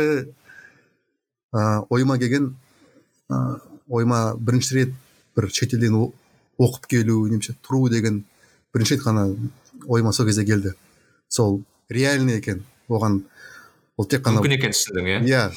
[1.53, 2.55] ыыы ойыма келген
[3.29, 4.93] ыыы ойыма бірінші рет
[5.35, 5.95] бір шетелден
[6.57, 8.23] оқып келу немесе тұру деген
[8.73, 9.27] бірінші рет қана
[9.85, 10.73] ойыма сол кезде келді.
[11.27, 12.63] Сол реальный екен.
[12.87, 13.21] Оған
[13.97, 15.19] ол тек қана мүмкін екенін түсіндің иә?
[15.27, 15.51] Иә.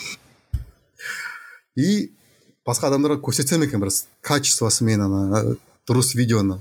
[1.79, 2.11] И
[2.67, 3.93] басқа адамдарға көрсетсем екен бір
[4.27, 5.43] качествосымен ана
[5.89, 6.59] дұрыс видеоны.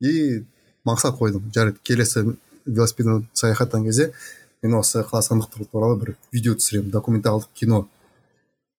[0.00, 0.44] И
[0.86, 1.50] мақсат қойдым.
[1.54, 2.24] Жарайды келесі
[2.66, 4.12] велосипедпен саяхаттаған кезде
[4.62, 7.86] мен осы қазақстандықтар туралы бір видео түсіремін документалдық кино.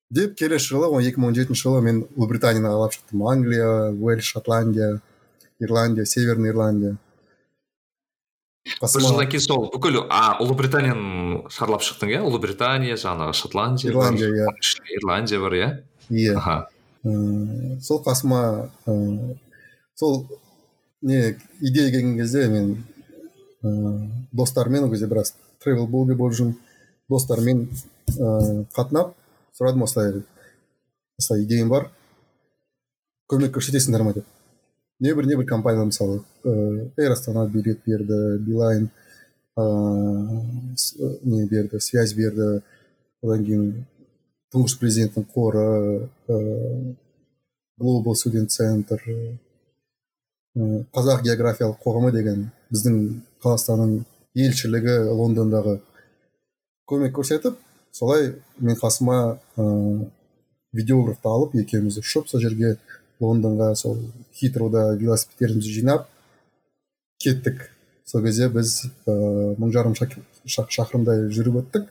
[0.10, 3.28] Деп келесі жылы он екі мың он жетінші жылы мен ұлыбританияны аралап шықтым.
[3.28, 5.02] Англия уэльс шотландия
[5.60, 6.98] ирландия северный ирландия.
[8.80, 12.24] Бір жылдан кейін сол бүкіл а ұлыбританияны шарлап шықтың иә?
[12.28, 14.50] Ұлыбритания жаңағы шотландия ирландия иә.
[14.98, 15.70] Ирландия бар иә?
[16.10, 16.68] Иә.
[17.82, 19.38] Сол қасыма ыыы
[19.96, 20.26] сол
[21.02, 22.84] не идея келген кезде мен
[23.64, 26.56] ыыы достарыммен ол кезде біраз тревел блоге болып жүрмін
[27.10, 27.68] достарыммен
[28.18, 29.16] ыыы қатынап
[29.58, 30.24] сұрадым осылай
[31.20, 31.90] осылай идеям бар.
[33.30, 34.26] Көмек көрсетесіңдер ма деп
[35.00, 38.90] небір небір компания мысалы ыыы эйр астана билет берді билайн
[39.58, 40.42] ыыы
[41.24, 42.62] не берді связь берді.
[43.22, 43.86] Одан кейін
[44.54, 46.96] тұңғыш президенттің қоры ыыы
[47.78, 49.02] глобал студент центр
[50.58, 53.02] қазақ географиялық қоғамы деген біздің
[53.44, 53.98] қазақстанның
[54.36, 55.80] елшілігі лондондағы
[56.90, 57.60] көмек көрсетіп
[57.92, 60.08] солай мен қасыма ыыы
[60.74, 62.76] видеографты алып екеуміз ұшып сол жерге
[63.22, 63.98] лондонға сол
[64.38, 66.08] хитроуда велосипедтерімізді жинап
[67.20, 67.70] кеттік.
[68.06, 71.90] Сол кезде біз ыыы мың жарым шақырымдай жүріп өттік.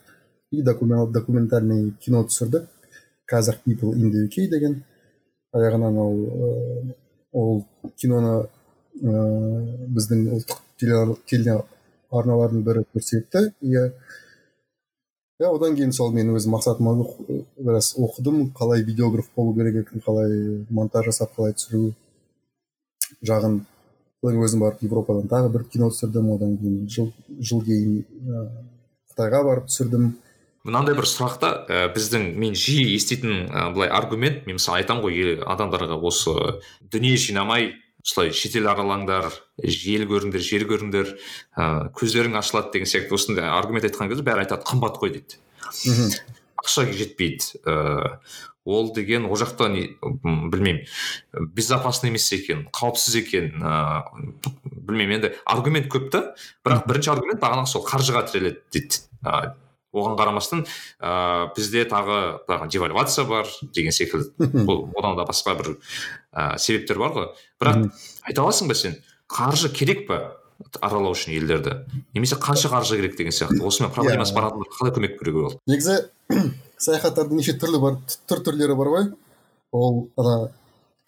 [0.51, 2.69] И документальный кино түсірдік.
[3.27, 4.83] Казах people in the UK деген
[5.53, 6.17] аяғынан ол
[7.33, 7.65] ол
[7.97, 8.49] киноны
[9.03, 13.53] ыыы біздің ұлттық телеарналардың бірі көрсетті.
[13.63, 13.93] Иә.
[15.39, 16.97] Иә одан кейін сол мен өз мақсатыма
[17.59, 18.53] біраз оқыдым.
[18.59, 21.93] Қалай видеограф болу керек екенін қалай монтаж жасап қалай түсіру
[23.23, 23.61] жағын
[24.21, 26.33] содан өзім барып европадан тағы бір кино түсірдім.
[26.35, 28.49] Одан кейін жыл жыл кейін ыыы
[29.13, 30.11] қытайға барып түсірдім.
[30.67, 35.37] Мынандай бір сұрақта ә, біздің мен жиі еститін ә, былай аргумент мен мысалы айтамын ғой
[35.47, 36.35] адамдарға осы
[36.81, 39.29] дүние жинамай осылай шетел аралаңдар
[39.63, 44.65] ел көріңдер жер көріңдер ыыы көздерің ашылады деген сияқты осындай аргумент айтқан кезде бәрі айтады
[44.69, 45.41] қымбат қой дейді.
[46.63, 48.19] Ақша жетпейді ыыы
[48.69, 50.87] ол деген ол жақта не білмеймін.
[51.57, 54.35] Безопасный емес екен қауіпсіз екен ыыы
[54.73, 56.25] білмеймін енді аргумент көп та
[56.65, 59.03] бірақ бірінші аргумент бағанағы сол қаржыға тіреледі дейді
[59.95, 62.19] оған қарамастан ыыы бізде тағы
[62.49, 64.33] тағы девальвация бар деген секілді.
[64.39, 65.71] Бұл одан да басқа бір
[66.33, 67.31] ә, себептер бар ғой.
[67.61, 67.89] Бірақ
[68.29, 70.21] айта аласың ба сен қаржы керек па
[70.81, 71.79] аралау үшін елдерді?
[72.15, 73.63] Немесе қанша қаржы керек деген сияқты.
[73.65, 75.61] Осымен проблемасы бар адамдарға қалай көмек беруге болады?
[75.67, 75.99] Негізі
[76.89, 79.11] саяхаттардың неше түрлі бар түр түрлері бар ғой.
[79.73, 80.51] Ол ана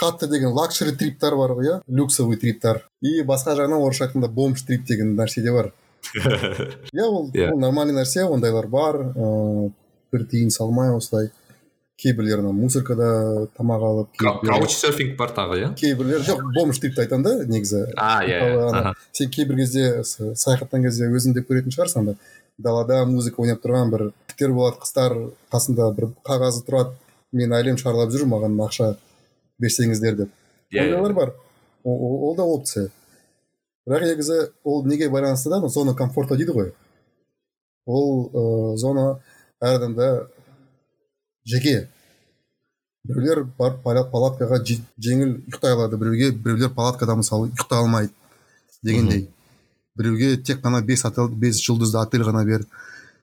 [0.01, 1.77] қатты деген лакшери триптар бар ғой иә?
[1.89, 2.87] Люксовый триптар.
[3.03, 5.73] И басқа жағынан орысша айтқанда бомж трип деген нәрсе де бар.
[6.15, 7.53] Иә ол Иә.
[7.53, 9.73] ол нормальный нәрсе ондайлар бар ыыы
[10.13, 11.31] бір тиын салмай осылай.
[12.01, 15.75] Кейбіреулер ана мусоркада тамақ алып каучсерфинг бар тағы иә?
[15.77, 17.85] Кейбіреулер жоқ бомж трипті айтамын да негізі.
[17.97, 22.17] А иә иә сен кейбір кезде саяхаттаған кезде өзің де көретін шығарсың анда
[22.59, 25.17] далада музыка ойнап тұрған бір жігіттер болады қыздар
[25.53, 26.97] қасында бір қағазы тұрады
[27.33, 28.95] мен әлем шарлап жүрмін маған ақша
[29.61, 30.31] берсеңіздер деп.
[30.73, 30.87] Иә, иә.
[30.89, 31.35] ондайлар бар.
[31.85, 32.89] Ол, ол, ол да опция.
[33.89, 36.73] Бірақ негізі ол неге байланысты да зона комфорта дейді ғой
[37.87, 39.21] ол ыыы зона
[39.61, 40.29] әр адамда
[41.47, 41.89] жеке
[43.05, 48.13] біреулер барып пала- палаткаға же- жеңіл ұйықтай алады біреуге біреулер палаткада мысалы ұйықтай алмайды
[48.83, 49.29] дегендей
[49.97, 52.67] біреуге тек қана бес отель бес жұлдызды отель ғана бер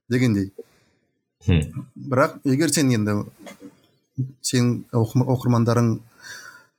[0.09, 0.51] дегендей
[1.95, 3.13] бірақ егер сен енді
[4.41, 5.99] сен оқырм- оқырмандарың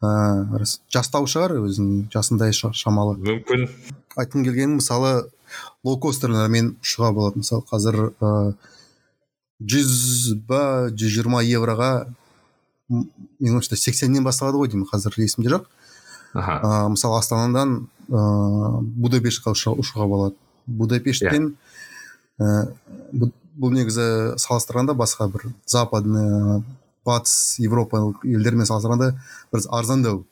[0.02, 3.16] ыыы жастау шығар өзің жасындай ша- шамалы.
[3.18, 3.68] Мүмкін.
[4.18, 5.28] Айтқым келгені мысалы
[5.84, 8.54] лоукостерлермен ұшуға болады мысалы қазір ыыы
[9.58, 10.62] жүз ба
[10.94, 11.90] жүз жиырма евроға
[12.88, 15.66] менің ойымша сексеннен басталады ғой деймін қазір есімде жоқ.
[16.34, 16.60] Аха.
[16.62, 20.36] Ә, мысалы астанадан ыыы будапештқа ұшуға болады.
[20.68, 21.56] Будапешттен
[22.38, 22.68] ә,
[23.12, 26.62] бұл, бұл негізі салыстырғанда басқа бір западный
[27.08, 29.12] батыс европа елдерімен салыстырғанда
[29.52, 30.24] біраз арзандау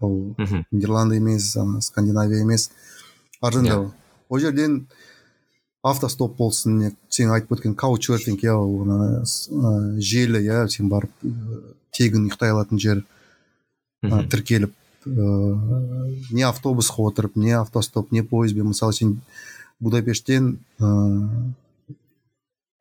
[0.00, 0.64] ол мхм.
[0.70, 2.70] Нидерланды емес ана скандинавия емес.
[3.40, 3.92] Арзандау
[4.28, 4.86] ол жерден
[5.82, 9.22] автостоп болсын не сен айтып өткен каучсерфинг иә ол ана
[10.00, 11.30] желі иә сен барып ә,
[11.96, 13.00] тегін ұйықтай алатын жер
[14.04, 14.74] ә, тіркеліп
[15.08, 19.20] ыыы не автобусқа отырып не автостоп не пойызбен мысалы сен
[19.80, 21.54] будапешттен ыыы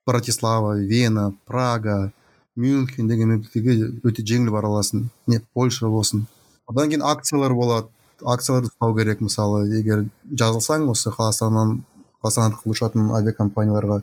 [0.06, 2.12] братислава вена прага
[2.60, 6.26] мюнхен деген мемлекеттерге өте жеңіл бара аласың не польша болсын.
[6.68, 7.88] Одан кейін акциялар болады.
[8.20, 9.64] Акцияларды ұстау керек мысалы.
[9.72, 11.80] Егер жазылсаң осы қазақстаннан
[12.20, 14.02] қазақстан арқылы ұшатын авиакомпанияларға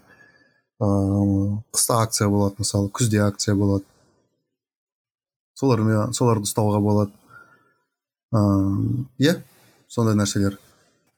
[0.80, 3.84] ыыы қыста акция болады мысалы күзде акция болады.
[5.56, 7.12] Солармен соларды ұстауға болады.
[8.32, 9.36] Ыыы иә
[9.88, 10.58] сондай нәрселер.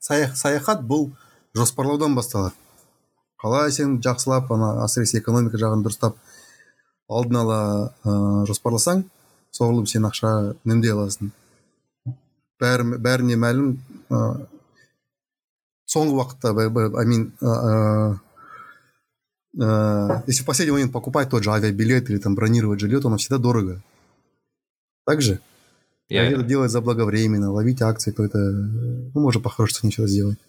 [0.00, 1.10] Сая- саяхат бұл
[1.54, 2.54] жоспарлаудан басталады.
[3.42, 6.16] Қалай сен жақсылап ана әсіресе экономика жағын дұрыстап
[7.09, 7.59] алдын ала
[8.05, 9.03] ыыы жоспарласаң
[9.53, 11.31] соғұрлым сен ақша үнемдей аласың
[12.61, 13.73] бәрі бәріне мәлім
[14.09, 14.47] ыыы
[15.93, 16.53] соңғы уақытта
[17.03, 17.31] амин
[19.53, 23.37] если в последний момент покупать тот же авиабилет или там бронировать жилье, то оно всегда
[23.37, 23.83] дорого.
[25.05, 25.39] Так же?
[26.09, 30.39] иә А это делать заблаговременно, ловить акции, то это, ну, можно по-хорошему ничего сделать.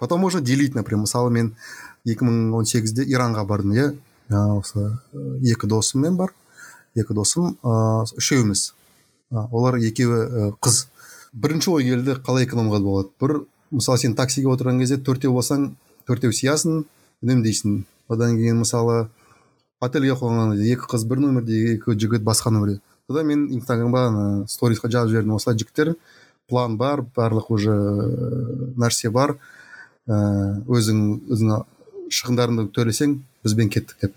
[0.00, 1.54] Потом можно делить, например, мысалы мен
[2.04, 3.96] 2018-де иранға бардым иә Ә,
[4.29, 4.85] осы
[5.43, 6.33] екі досыммен бар
[6.95, 8.73] екі досым ыыы үшеуміз
[9.31, 10.85] олар екеуі қыз
[11.33, 15.71] бірінші ой келді қалай экономға болады бір мысалы сен таксиге отырған кезде төртеу болсаң
[16.07, 16.85] төртеу сиясың
[17.23, 19.09] үнемдейсің одан кейін мысалы
[19.81, 24.89] отельге кезде екі қыз бір нөмірде екі жігіт басқа нөмірде содан мен инстаграмға ана сторисқа
[24.89, 25.95] жазып жібердім осылай жігіттер
[26.49, 27.75] план бар барлық уже
[28.77, 29.37] нәрсе бар.
[30.09, 30.17] Ә,
[30.65, 31.51] өзің өзің
[32.09, 34.15] шығындарыңды төлесең бізбен кеттік деп.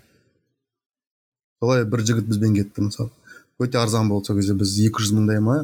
[1.61, 3.11] Солай бір жігіт бізбен кетті мысалы
[3.61, 5.57] өте арзан болды сол кезде біз екі жүз мыңдай ма?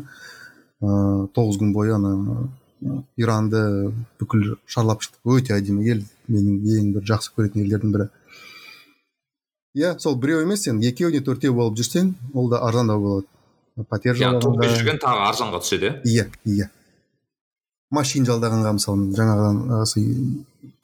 [0.79, 2.13] Ыыы тоғыз күн бойы ана
[2.79, 3.91] ә, иранды
[4.21, 5.19] бүкіл шарлап шықтық.
[5.35, 8.09] Өте әдемі ел менің ең бір жақсы көретін елдердің бірі.
[9.75, 13.27] Иә сол біреу емес сен екеу не төртеу болып жүрсең ол да арзандау болады.
[13.89, 15.99] Пәтер иә топпен жалдағанға жүрген тағы арзанға түседі иә?
[16.05, 16.69] Иә иә.
[17.91, 20.03] Машина жалдағанға мысалы жаңағыдан осы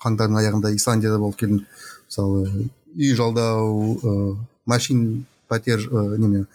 [0.03, 1.65] қаңтардың аяғында исландияда болып келдім.
[2.09, 6.45] Мысалы үй жалдау ыыы машин пәтер ы, неме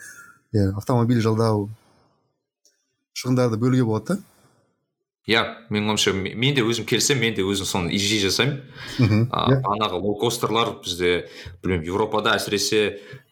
[0.53, 1.69] иә автомобиль жалдау
[3.15, 4.19] шығындарды бөлуге болады да
[5.31, 8.63] иә менің ойымша ме- мен де өзім келсем мен де өзім соны жиі жасаймын
[8.99, 11.27] мхм бағанағы лоукостерлар бізде
[11.63, 12.81] білмеймін еуропада әсіресе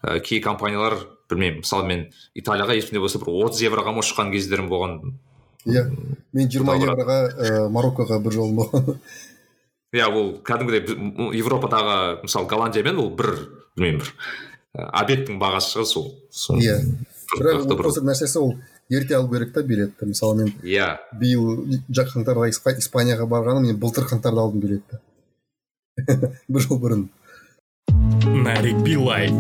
[0.03, 0.99] ә, кей компаниялар
[1.31, 2.05] білмеймін мысалы мен
[2.39, 5.01] италияға ешкімде болса бір отыз евроға ма ұшқан кездерім болған
[5.67, 5.87] иә
[6.37, 9.01] мен жиырма евроға ә, мароккоға бір жолым болған
[9.97, 10.83] иә ол кәдімгідей
[11.39, 13.31] европадағы мысалы голландиямен ол бір
[13.77, 14.13] білмеймін бір
[14.77, 16.77] обедтің бағасы шығар сол иә.
[17.39, 18.55] бірақ осы нәрсесі ол
[18.91, 20.07] ерте алу керек та билетті.
[20.07, 20.99] Мысалы мен иә.
[21.13, 25.01] биыл жак қаңтарда Испа- испанияға барғаным мен былтыр қаңтарда алдым билетті.
[26.49, 27.09] Бір жыл бұрын.
[28.45, 29.33] Нарик билай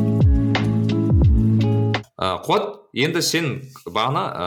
[2.18, 3.50] қуат енді сен
[3.86, 4.46] бағана ә,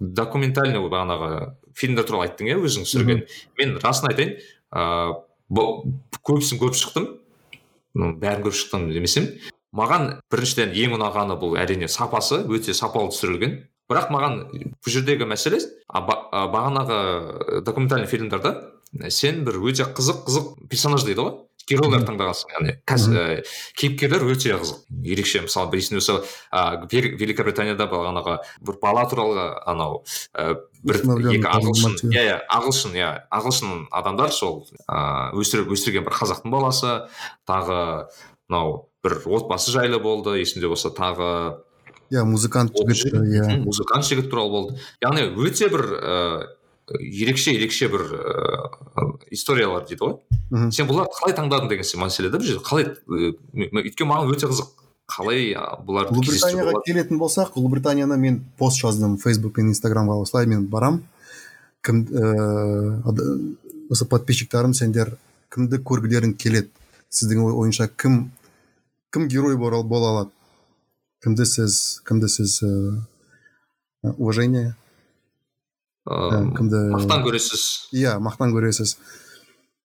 [0.00, 3.22] документальный бағанағы фильмдер туралы айттың иә өзің түсірген.
[3.58, 4.34] Мен расын айтайын.
[4.72, 5.84] Бұл-
[6.26, 7.08] көбісін көріп шықтым.
[7.94, 9.26] Бәрін көріп шықтым демесем.
[9.74, 13.66] Маған біріншіден ең ұнағаны бұл әрине сапасы өте сапалы түсірілген.
[13.90, 15.58] Бірақ маған бұл жердегі мәселе
[15.90, 18.54] бағанағы документальный фильмдерде
[19.10, 21.34] сен бір өте қызық қызық персонаж дейді ғой.
[21.70, 23.44] Геройлар таңдағансың яғни кәз- ә,
[23.78, 24.82] кейіпкерлер өте қызық.
[25.06, 26.18] Ерекше мысалы білесің осы
[26.90, 30.02] Вел- великобританияда бағанағы бір бала туралы анау
[30.34, 36.04] ә, бір Усыновлен екі ағылшын иә иә ағылшын иә ағылшын адамдар сол ыыы өсіріп өсірген
[36.06, 36.94] бір қазақтың баласы
[37.48, 37.80] тағы
[38.48, 41.60] мынау бір отбасы жайлы болды есімде болса тағы
[42.10, 43.60] иә музыкант жігіт иә.
[43.64, 44.80] музыкант жігіт туралы болды.
[45.04, 46.48] Яғни өте бір ыыы
[46.98, 50.16] ерекше ерекше бір ыыы историялар дейді ғой.
[50.50, 50.70] Мхм.
[50.74, 54.32] сен бұларды қалай таңдадың деген сияқты мәселе да бұл жерде қалай ыыы, м- өйткені маған
[54.34, 54.68] өте қызық
[55.10, 61.02] қалай кездестіруге ұлыбританияға келетін болсақ ұлыбританияны мен пост жаздым фейсбук пен инстаграмға осылай мен барам.
[61.82, 63.22] Кім ііі ад-
[63.90, 65.16] осы подписчиктарым сендер
[65.50, 66.68] кімді көргілерің келеді?
[67.10, 68.30] Сіздің ой- ойынша кім
[69.12, 70.30] кім герой бола алады?
[71.22, 74.74] Кімді сіз кімді сіз ііі уважение
[76.08, 78.96] ыыы, кімді мақтан көресіз иә мақтан көресіз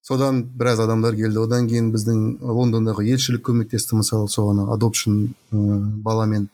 [0.05, 6.47] содан біраз адамдар келді одан кейін біздің лондондағы елшілік көмектесті мысалы соған адопшн баламен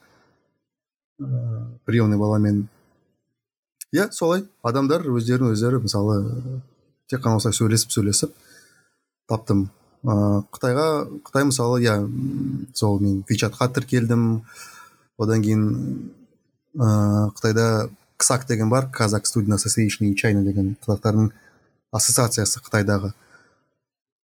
[1.20, 2.64] ыыы приемный баламен
[3.94, 6.18] иә солай адамдар өздерін өздері мысалы
[7.12, 8.34] тек қана осылай сөйлесіп сөйлесіп
[9.30, 9.68] таптым
[10.02, 10.88] ыыы қытайға
[11.28, 11.98] қытай мысалы иә
[12.74, 14.46] сол мен вичатқа тіркелдім
[15.20, 15.66] одан кейін
[16.74, 17.90] ыыы қытайда
[18.22, 21.32] ксак деген бар казак студент association in деген қазақтардың
[21.92, 23.12] ассоциациясы қытайдағы.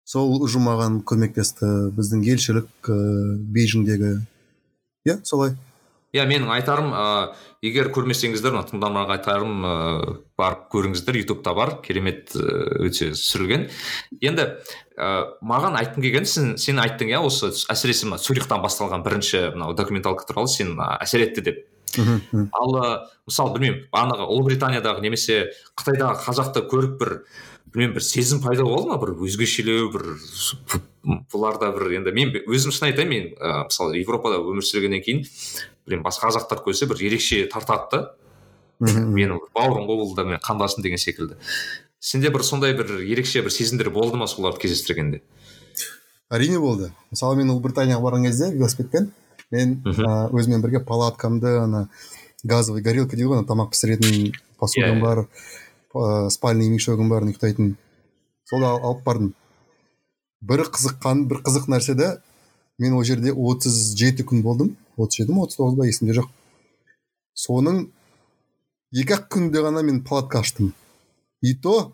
[0.03, 1.93] Сол ұжым маған көмектесті.
[1.95, 4.17] Біздің елшілік ыыы бейжіңдегі.
[5.07, 5.55] Иә солай.
[6.13, 7.31] Иә менің айтарым ыыы
[7.63, 11.21] егер көрмесеңіздер мына тыңдармандарға айтарым ыыы барып көріңіздер.
[11.23, 13.69] Ютубта бар керемет өте түсірілген
[14.19, 14.49] енді
[14.97, 19.73] ыыы маған айтқым келгені сен сен айттың иә осы әсіресе мына цюрихтан басталған бірінші мынау
[19.73, 21.63] документалка туралы сен әсер етті деп.
[21.97, 22.91] Мхм, ал ы,
[23.29, 25.37] мысалы білмеймін бағанағы ұлыбританиядағы немесе
[25.79, 27.13] қытайдағы қазақты көріп бір
[27.73, 28.97] білмеймін бір сезім пайда болды ма?
[29.01, 30.09] бір өзгешелеу бір
[31.33, 35.23] бұларда бір енді мен өзім шын айтайын мен ы, мысалы европада өмір сүргеннен кейін
[35.85, 38.03] білмеймін басқа қазақтар көрсе бір ерекше тартады да.
[38.83, 41.37] Менің бауырым ғой бұл да мен қандасым деген секілді.
[42.03, 45.21] Сенде бір сондай бір ерекше бір сезімдер болды ма соларды кездестіргенде?
[46.33, 46.89] Әрине болды.
[47.13, 49.11] Мысалы мен ұлыбританияға барған кезде велосипедпен
[49.53, 51.87] мен ә, өзіммен бірге палаткамды ана
[52.43, 55.01] газовый горелка дейді ғой ана тамақ пісіретін посудам Иә, иә.
[55.01, 55.23] бар
[55.93, 57.75] ә, спальный мешогым бар ұйықтайтын.
[58.49, 59.33] Солды ал- алып бардым.
[60.41, 62.09] Бір қызыққан бір қызық нәрсе де
[62.79, 64.75] мен ол жерде 37 күн болдым.
[64.97, 66.27] 37 ма 39 ба есімде жоқ.
[67.37, 67.85] Соның
[68.93, 70.73] екі ақ күнде ғана мен палатка аштым.
[71.41, 71.93] И то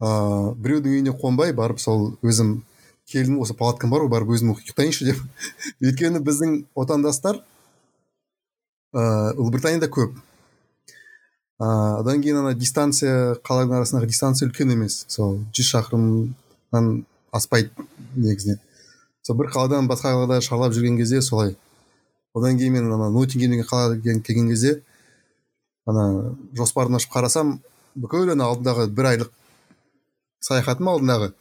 [0.00, 2.62] ыыы біреудің үйіне қонбай барып сол өзім
[3.08, 5.20] келдім осы палаткам бар ғой барып өзім ұйықтайыншы деп.
[5.84, 7.40] Өйткені біздің отандастар
[8.92, 10.16] ыыы ұлыбританияда көп.
[11.58, 15.04] Ыыы одан кейін ана дистанция қалалардың арасындағы дистанция үлкен емес.
[15.08, 16.92] Сол жүз шақырымнан
[17.32, 17.72] аспайды
[18.16, 18.60] негізінен.
[19.22, 21.56] Сол бір қаладан басқа қалада шарлап жүрген кезде солай.
[22.34, 24.80] Одан кейін мен ана ноттингем деген қалаға келген келген кезде
[25.88, 27.58] ана жоспарын ашып қарасам
[27.96, 29.30] бүкіл ана алдындағы бір айлық
[30.44, 31.32] саяхатым алдындағы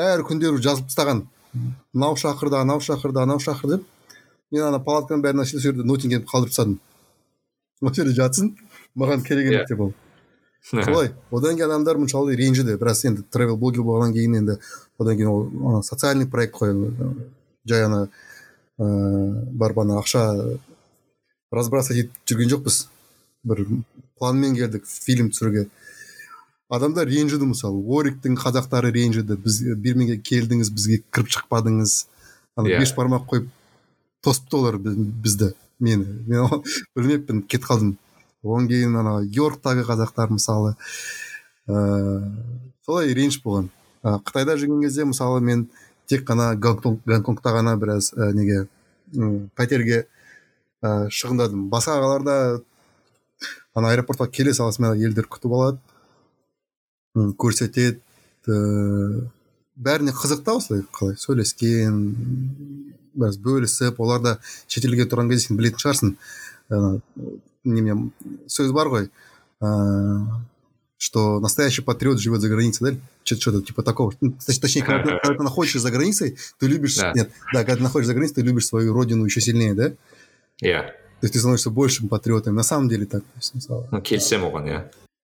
[0.00, 1.24] әр күндері жазылып тастаған.
[1.92, 3.86] Мынау шақырды анау шақырды анау шақырды деп.
[4.50, 6.78] Мен ана палатканың бәрін ашып сол жерде ноттингемді қалдырып тастадым.
[7.82, 8.54] Ол жерде жатсын
[8.98, 9.54] маған керек Иә.
[9.54, 9.92] емес деп ол.
[10.62, 12.76] Солай одан кейін адамдар мұншалықты ренжіді.
[12.78, 14.58] Біраз енді тревел блогер болғаннан кейін енді
[14.98, 16.74] одан кейін ол ана социальный проект қой
[17.64, 18.08] жай ана
[18.78, 20.58] ыыы барып ана ақша
[21.52, 22.86] разбрасывать етіп жүрген жоқпыз.
[23.44, 23.64] Бір
[24.18, 25.68] планмен келдік фильм түсіруге.
[26.70, 27.80] Адамдар ренжіді мысалы.
[27.82, 29.36] Ориктің қазақтары ренжіді.
[29.42, 32.06] Біз бирминге келдіңіз бізге кіріп шықпадыңыз.
[32.56, 32.78] Ана Иә.
[32.80, 33.48] беш бармақ қойып
[34.22, 36.06] тосыпты олар біз- бізді мені.
[36.26, 36.62] Мен
[36.96, 37.96] білмеппін кетіп қалдым.
[38.44, 40.76] Одан кейін ана йорктағы қазақтар мысалы
[41.68, 42.22] ыыы
[42.86, 43.68] солай реніш болған.
[44.02, 45.68] Қытайда жүрген кезде мысалы мен
[46.08, 48.66] тек қана гонконг- гонконгта ғана біраз ә, неге
[49.56, 50.06] пәтерге
[50.82, 51.68] ә, шығындадым.
[51.68, 52.62] Басқа қалаларда
[53.74, 55.78] ана аэропортқа келе салысымен елдер күтіп алады.
[57.15, 57.99] көрсетеді
[58.47, 59.29] ііі
[59.75, 61.99] бәріне қызық та осылай қалай сөйлескен
[63.15, 64.33] біраз бөлісіп олар да
[64.67, 66.15] шетелге тұрған кезде сен білетін шығарсың
[66.69, 66.99] ана
[67.63, 67.97] неме
[68.47, 69.09] сөз бар ғой
[69.61, 70.43] ыыы
[70.97, 72.97] что настоящий патриот живет за границей, да?
[73.25, 74.13] Что-то типа такого.
[74.21, 76.95] Ну, точ- точнее, когда, ты- когда ты находишься за границей, ты любишь...
[76.95, 77.11] Да.
[77.13, 79.89] Нет, да, когда ты находишься за границей, ты любишь свою родину еще сильнее, да?
[80.63, 80.87] иә
[81.19, 82.55] То есть ты становишься большим патриотом.
[82.55, 83.21] На самом деле так.
[83.23, 83.87] то есть, мысалы.
[83.91, 84.83] ну, келісемін оған иә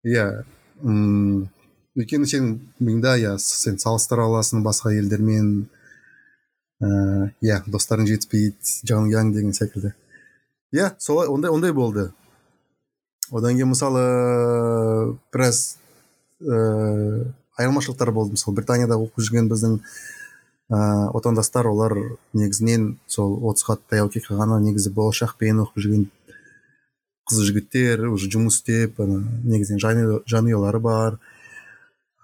[0.06, 0.44] иә
[0.84, 1.50] м,
[1.99, 5.49] Өйткені сен миыңда иә сен салыстыра аласың басқа елдермен
[6.81, 9.93] ііі иә достарың жетіспейді жан ұяң деген секілді.
[10.73, 12.11] Иә солай ондай ондай болды.
[13.31, 15.79] Одан кейін мысалы біраз
[16.41, 18.39] ііі айырмашылықтар болды.
[18.39, 19.81] Мысалы британияда оқып жүрген біздің
[20.71, 21.97] ыыы отандастар олар
[22.33, 26.07] негізінен сол отызға таяу келе қалған негізі болашақпен оқып жүрген
[27.27, 31.19] қыз жігіттер уже жұмыс істеп ана негізінен жанұя- жанұялары бар.
[31.19, 31.40] ыыы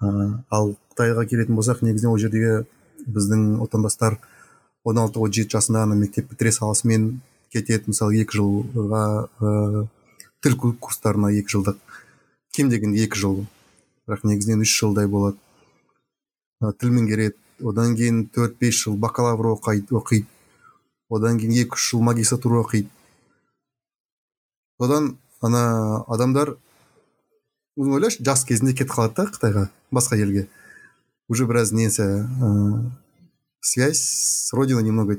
[0.00, 2.66] ал қытайға келетін болсақ негізінен ол жердегі
[3.06, 4.18] біздің отандастар
[4.84, 7.20] он алты он жеті жасында ана мектеп бітіре салысымен
[7.52, 7.90] кетеді.
[7.90, 9.86] Мысалы екі жылға ыыы
[10.42, 11.78] тіл ку- курстарына екі жылдық.
[12.52, 13.46] Кем дегенде екі жыл.
[14.06, 15.38] Бірақ негізінен үш жылдай болады.
[16.60, 17.34] Ы, тіл меңгереді.
[17.64, 20.26] Одан кейін төрт бес жыл бакалавр оқиды оқиды.
[21.10, 22.90] Одан кейін екі үш жыл магистратура оқиды.
[24.78, 26.56] Одан ана адамдар
[27.76, 30.46] өзің ойлашы жас кезінде кетіп қалады да қытайға басқа елге
[31.28, 32.90] уже біраз несі ыыы
[33.60, 35.18] связь с родиной немного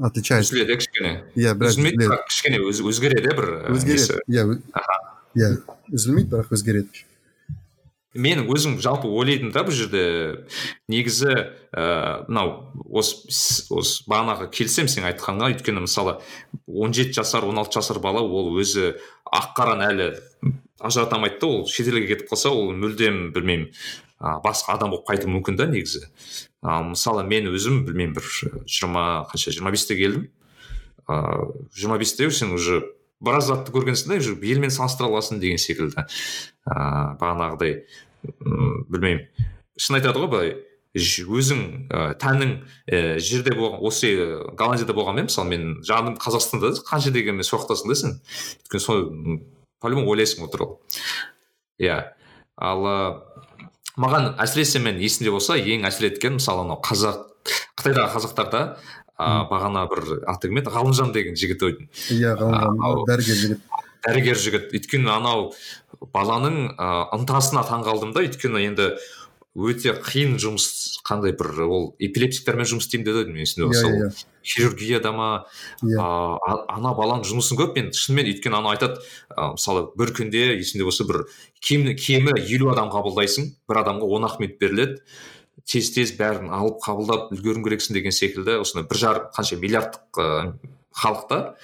[0.00, 0.52] отличается.
[0.54, 1.12] Үзіледі иә кішкене?
[1.34, 4.20] Иә біраз үзілмейді бірақ кішкене өз- өзгереді иә бір өзгереді.
[4.28, 4.44] иә
[5.34, 5.48] иә
[5.90, 7.06] үзілмейді бірақ өзгереді.
[8.12, 10.44] Менің өзім жалпы ойлайтыным да бұл жерде
[10.92, 15.48] негізі ііі мынау осы осы бағанағы келісемін сен айтқанға.
[15.56, 16.18] Өйткені мысалы
[16.68, 18.92] 17 жасар 16 жасар бала ол өзі
[19.32, 20.10] ақ қараны әлі
[20.82, 23.70] ажырата алмайды да ол шетелге кетіп қалса ол мүлдем білмеймін.
[24.18, 26.06] А, басқа адам болып қайтуы мүмкін да негізі.
[26.62, 28.28] А, мысалы мен өзім білмеймін бір
[28.66, 30.28] жиырма қанша жиырма бесте келдім.
[31.08, 32.82] Ыыы жиырма бесте сен уже
[33.20, 36.06] біраз затты көргенсің да уже елмен салыстыра аласың деген секілді.
[36.66, 37.82] Ыыы бағанағыдай
[38.88, 39.26] білмеймін.
[39.78, 40.54] Шын айтады ғой былай
[40.94, 42.52] өзің ә, тәнің
[42.86, 47.96] ә, жерде болған осы ә, голландияда болғанмен мысалы мен жаным қазақстанда қанша дегенмен соқтасың да
[47.96, 48.18] сен?
[48.60, 49.08] Өйткені сол
[49.82, 50.78] по любому ойлайсың ол туралы.
[51.82, 51.98] Иә.
[52.62, 52.96] Ал ә,
[54.00, 57.24] маған әсіресе мен есімде болса ең әсер еткен мысалы анау қазақ
[57.80, 58.62] қытайдағы қазақтарда
[59.18, 60.72] ә, бағана бір аты кім еді?
[60.74, 61.64] Ғалымжан деген жігіт
[62.14, 63.64] иә ғалымжан дәрігер жігіт.
[64.06, 64.70] дәрігер жігіт.
[64.76, 65.52] Өйткені анау
[66.14, 68.22] баланың ә, ынтасына таң қалдым да.
[68.22, 68.92] Өйткені енді
[69.52, 74.24] өте қиын жұмыс қандай бір ол эпилептиктермен жұмыс істеймін деді мен есімде иә иә.
[74.42, 75.28] хирургияда ма
[75.82, 75.98] иә.
[76.00, 79.02] а, а- ана баланың жұмысын көріп мен шынымен өйткені анау айтады
[79.36, 81.26] мысалы бір күнде есімде болса бір
[81.60, 85.02] кем кемі елу адам қабылдайсың бір адамға он ақ минут беріледі
[85.68, 90.64] тез тез бәрін алып қабылдап үлгеруің керексің деген секілді осындай бір жарым қанша миллиардтық
[90.96, 91.56] халықта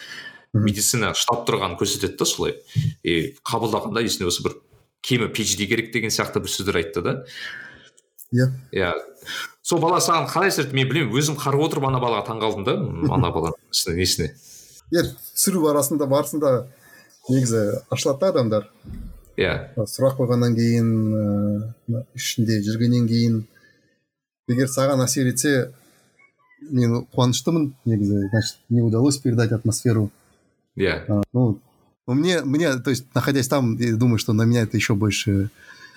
[0.53, 2.55] медицина штаб тұрғанын көрсетеді да солай.
[3.03, 4.57] И қабылдағанда есімде болса бір
[5.05, 7.15] кемі PhD керек деген сияқты бір сөздер айтты да.
[8.33, 8.51] Иә.
[8.73, 8.93] Иә.
[9.63, 11.15] Сол бала саған қалай әсер мен білмеймін.
[11.19, 12.77] Өзім қарап отырып ана балаға таң қалдым да
[13.15, 13.59] ана баланың
[13.97, 14.33] несіне-
[14.93, 15.05] иә
[15.35, 16.67] түсіру барысында барысында
[17.29, 18.69] негізі ашылады да адамдар.
[19.37, 19.75] Иә.
[19.77, 23.45] Сұрақ қойғаннан кейін ыыы ішінде жүргеннен кейін.
[24.49, 25.71] Егер саған әсер етсе
[26.71, 27.73] мен қуаныштымын.
[27.85, 30.11] Негізі значит мне удалось передать атмосферу.
[30.77, 31.05] Иә.
[31.33, 31.61] Ну
[32.07, 35.51] ну, мне мне то есть находясь там я думаю что на меня это еще больше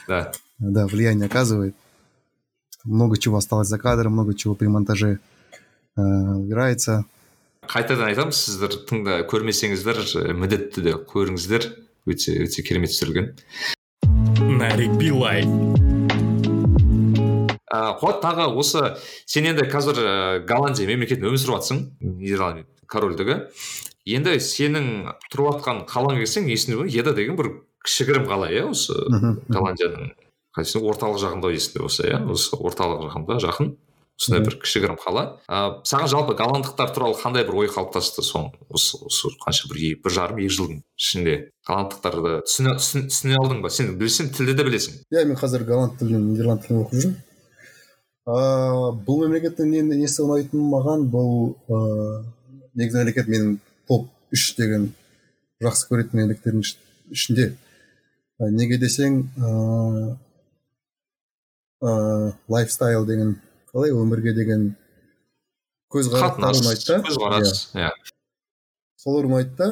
[0.08, 0.32] да.
[0.60, 1.76] да влияние оказывает.
[2.86, 5.20] Много чего осталось за кадром много чего при монтаже
[5.96, 7.06] э, убирается.
[7.62, 11.68] Қайтадан айтамын сіздер тыңда көрмесеңіздер э, міндетті түрде көріңіздер.
[12.10, 13.32] Өте өте керемет түсірілген.
[14.58, 15.46] Нарик билай
[17.72, 18.96] ә, қуат тағы осы
[19.30, 20.02] сен енді қазір
[20.50, 23.38] голландия мемлекетінде өмір сүріп жатрсың нидерланд корольдігі.
[24.10, 24.90] Енді сенің
[25.32, 27.54] тұрып жатқан қалаңа келсең есіңде бар еда деген бір
[27.86, 28.98] кішігірім қала иә осы
[29.48, 30.12] голландияның
[30.56, 32.20] қайсысы орталық жағында есімде болса иә?
[32.32, 33.72] Осы орталық жағында жақын.
[34.22, 35.22] Осындай бір кішігірім қала.
[35.50, 38.52] Ә, саған жалпы голландықтар туралы қандай бір ой қалыптасты соң?
[38.70, 41.34] Осы осы қанша бір бір жарым екі жылдың ішінде?
[41.66, 42.76] Голландықтарды түсіне,
[43.10, 43.72] түсіне, алдың ба?
[43.74, 45.00] Сен білсең тілді де білесің.
[45.10, 47.18] Иә мен қазір голланд тілін нидерланд тілін оқып жүрмін.
[48.30, 52.22] Ыыы бұл мемлекеттің не, несі ұнайтын маған бұл ыыы
[52.78, 53.56] негізі мемлекет менің
[53.90, 54.92] топ үш деген
[55.66, 56.78] жақсы көретін мемлекеттердің іш-
[57.10, 57.56] ішінде.
[58.54, 60.14] Неге десең ыыы
[61.82, 63.36] ыыы лайфстайл деген
[63.74, 64.76] қалай өмірге деген
[65.94, 67.06] көзқарастары ұнайды да Иә.
[67.08, 67.90] көзқарас иә.
[68.98, 69.70] солар ұнайды да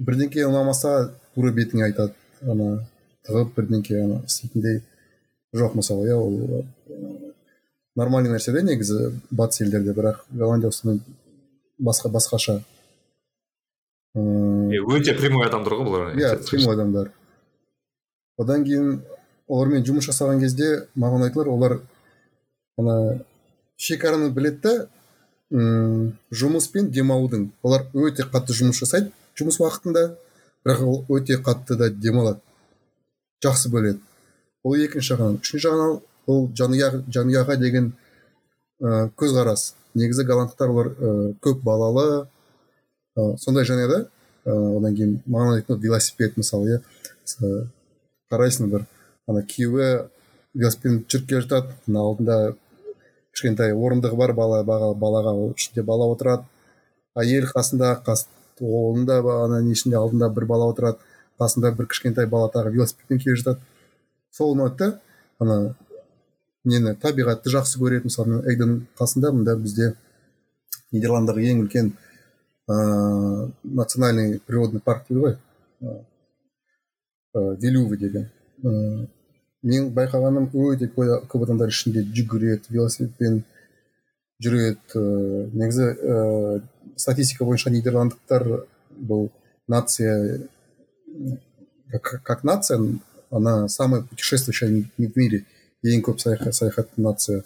[0.00, 2.86] бірдеңке ұнамаса тура бетіңе айтады ана
[3.28, 4.80] тығып бірдеңке ана істейтіндей.
[5.54, 6.64] Жоқ мысалы иә ол
[7.96, 11.02] нормальный нәрсе де негізі батыс елдерде бірақ голландия осыдан
[11.78, 12.62] басқа басқаша.
[14.14, 17.12] Ыыы өте прямой адамдар ғой бұлар иә прямой адамдар.
[18.38, 19.02] Одан кейін
[19.50, 21.76] олармен жұмыс жасаған кезде маған айтылар олар
[22.78, 22.96] ана
[23.76, 24.74] шекараны біледі да
[25.50, 27.48] жұмыс пен демалудың.
[27.66, 30.04] Олар өте қатты жұмыс жасайды жұмыс уақытында
[30.64, 32.38] бірақ ол өте қатты да демалады.
[33.42, 33.98] Жақсы бөледі.
[34.62, 35.40] Ол екінші жағынан.
[35.40, 35.98] Үшінші жағынан
[36.28, 37.92] ол жанұя жанұяға деген
[38.80, 39.74] ә, көзқарас.
[39.94, 42.06] Негізі голландықтар олар ә, көп балалы.
[43.16, 46.80] Ә, сондай жанұяда ә, одан кейін маған айтты велосипед мысалы иә.
[48.30, 48.86] Қарайсың бір.
[49.30, 49.88] Ана күйеуі
[50.54, 52.36] велосипедпен жүріп келе жатады мына алдында
[53.34, 56.44] кішкентай орындығы бар бала бала- балаға ішінде бала отырады.
[57.18, 58.26] Әйел қасында қас
[58.60, 60.98] оның да ба- ана несінде алдында бір бала отырады.
[61.40, 63.60] Қасында бір кішкентай бала тағы велосипедпен келе жатады.
[64.30, 64.98] Сол ұнады
[65.40, 65.74] ана
[66.64, 69.94] нені табиғатты жақсы көреді мысалы эйден қасында мында бізде
[70.92, 71.92] нидерланддағы ең үлкен
[72.68, 75.38] ыыы национальный природный парк дейді ғой.
[75.80, 78.28] Ыыы велюве деген
[79.62, 83.42] мен байқағаным өте көп адамдар ішінде жүгіреді велосипедпен
[84.42, 86.62] жүреді ыыы негізі ыыы
[86.96, 88.46] статистика бойынша нидерландықтар
[88.96, 89.28] бұл
[89.68, 90.48] нация
[91.90, 92.80] как, как нация
[93.30, 95.44] она самая путешествующая в мире
[95.84, 97.44] ең көп саяхат саяхатты нация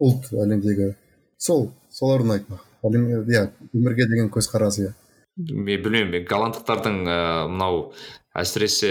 [0.00, 0.94] ұлт әлемдегі.
[1.36, 4.92] Сол солар ұнайды маған иә өмірге деген көзқарас иә
[5.36, 7.80] мен білмеймін мен голландықтардың ыыы мынау
[8.36, 8.90] әсіресе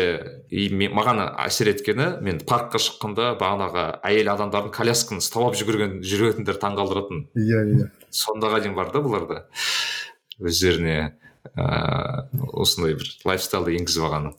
[0.50, 7.28] и маған әсер еткені мен паркқа шыққанда бағанағы әйел адамдардың колясканы ұстап жүгірген жүретіндер таңғалдыратын.
[7.38, 7.88] Иә иә.
[8.10, 9.40] Сондайға дейін бар да бұларда.
[10.42, 10.98] Өздеріне
[11.54, 14.36] ыыы осындай бір лайфстайлды енгізіп алғаны.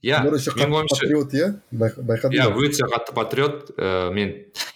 [0.00, 1.48] Иә менің ойымша патриот иә?
[1.76, 3.72] Байқа- байқадың иә өте қатты патриот.
[3.76, 4.30] Ыыы мен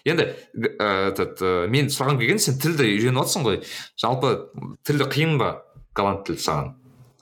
[0.05, 3.63] енді ә, этот ә, мен сұрағым келген сен тілді үйреніп жатрсың ғой.
[3.97, 4.35] Жалпы
[4.85, 5.63] тілді қиын ба?
[5.97, 6.75] Голланд тілі саған?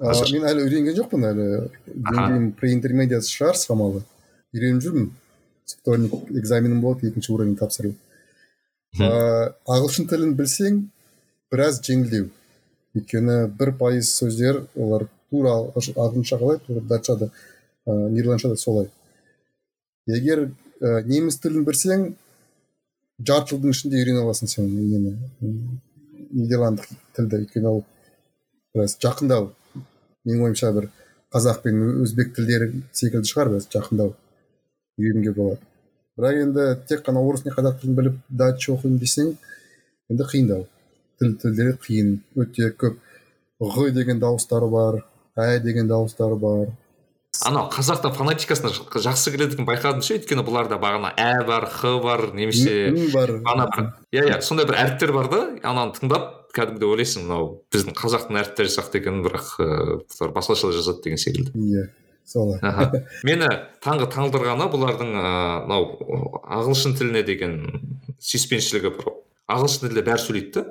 [0.02, 1.44] Мен әлі үйренген жоқпын әлі.
[1.86, 4.00] Деңгейім преинтермедиат шығар шамалы
[4.54, 5.10] үйреніп жүрмін.
[5.78, 7.92] Вторник экзаменім болады екінші уровень тапсыру.
[9.00, 10.80] А, ағылшын тілін білсең
[11.52, 12.26] біраз жеңілдеу.
[12.98, 17.30] Өйткені бір пайыз сөздер олар тура ағылш- ағылшынша қалай тура датшада
[17.86, 18.90] ә, нидерландшада солай.
[20.06, 20.50] Егер
[20.82, 22.10] ә, неміс тілін білсең
[23.22, 25.16] жарты жылдың ішінде үйрене аласың сен нені.
[26.32, 27.84] Нидерландық тілді өйткені ол
[28.74, 29.52] біраз жақындау.
[30.26, 30.88] Менің ойымша бір
[31.34, 34.12] қазақ пен өзбек тілдері секілді шығар біраз жақындау
[34.98, 35.60] үйренуге болады.
[36.18, 39.32] Бірақ енді тек қана орыс не қазақ тілін біліп датча оқимын десең
[40.12, 40.66] енді қиындау.
[41.18, 42.12] Тіл тілдері қиын
[42.44, 42.98] өте көп.
[43.62, 45.00] Ғ деген дауыстары бар
[45.38, 46.68] ә деген дауыстары бар.
[47.48, 50.18] Анау қазақтың фонетикасына ж- жақсы келетінін байқадым ше.
[50.18, 53.34] Өйткені бұларда бағана ә бар х бар немесе бар.
[53.44, 53.88] ана бір.
[54.12, 55.40] Иә иә сондай бір әріптер бар да.
[55.62, 61.18] Ананы тыңдап кәдімгідей ойлайсың мынау біздің қазақтың әріптері сияқты екен бірақ ыыы басқаша жазады деген
[61.18, 61.52] секілді.
[61.56, 61.86] Иә
[62.28, 62.60] солай.
[63.28, 63.48] Мені
[63.82, 67.56] таңғы таңдырғаны бұлардың ыыы мынау ағылшын тіліне деген
[68.20, 69.08] сүйіспеншілігі бір
[69.52, 70.66] ағылшын тілінде бәрі сөйлейді да.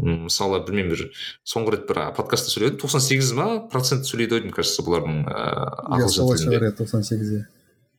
[0.00, 1.06] Мысалы білмеймін бір
[1.44, 6.00] соңғы рет бір подкастта сөйледім тоқсан сегіз ма процент сөйлейді ау деймін кажется бұлардың ыыы
[6.00, 7.44] иә солай шығар иә тоқсан сегіз иә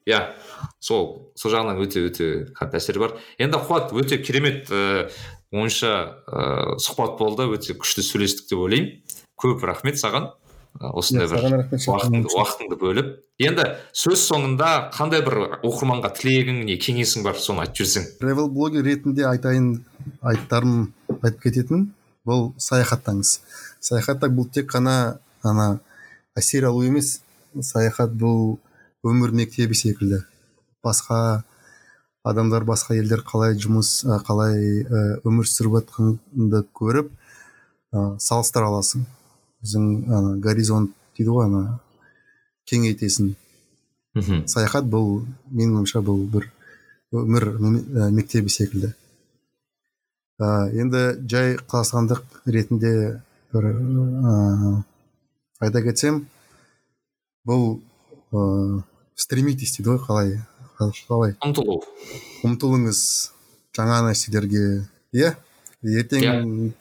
[0.10, 0.22] иә
[0.82, 3.16] сол сол жағынан өте өте қатты әсері бар.
[3.38, 5.10] Енді қуат өте керемет ііі
[5.54, 5.94] ойынша
[6.26, 9.02] ыыы сұхбат болды өте күшті сөйлестік деп ойлаймын.
[9.42, 10.32] Көп рахмет саған.
[10.80, 13.10] Осындай бір уақытыңды бөліп.
[13.42, 13.66] Енді
[13.98, 19.26] сөз соңында қандай бір оқырманға тілегің не кеңесің бар соны айтып жіберсең тревел блогер ретінде
[19.30, 19.74] айтайын
[20.22, 20.92] айтарым
[21.22, 21.88] айтып кететінім
[22.28, 23.40] бұл саяхаттаңыз.
[23.82, 25.80] Саяхаттау бұл тек қана ана
[26.38, 27.20] әсер алу емес
[27.60, 28.60] саяхат бұл
[29.04, 30.22] өмір мектебі секілді.
[30.86, 31.44] Басқа
[32.24, 34.86] адамдар басқа елдер қалай жұмыс қалай
[35.26, 39.06] өмір сүріп жатқанды көріп ә, салыстыра аласың.
[39.66, 41.80] Өзің ана горизонт дейді ғой ана
[42.70, 43.34] кеңейтесің
[44.16, 44.42] мхм.
[44.48, 46.48] Саяхат бұл менің ойымша бұл бір
[47.12, 48.94] өмір ме- мектебі секілді.
[50.42, 53.22] Ә, енді жай қазақстандық ретінде
[53.54, 54.84] бір ә,
[55.62, 56.24] айта кетсем
[57.46, 57.82] бұл
[58.32, 58.82] ә,
[59.16, 60.32] стремитесь дейді ғой қалай
[61.08, 61.82] қалай ұмтылу.
[62.48, 63.02] Ұмтылыңыз
[63.78, 64.64] жаңа нәрселерге
[65.14, 65.36] иә?
[65.84, 66.72] Ертең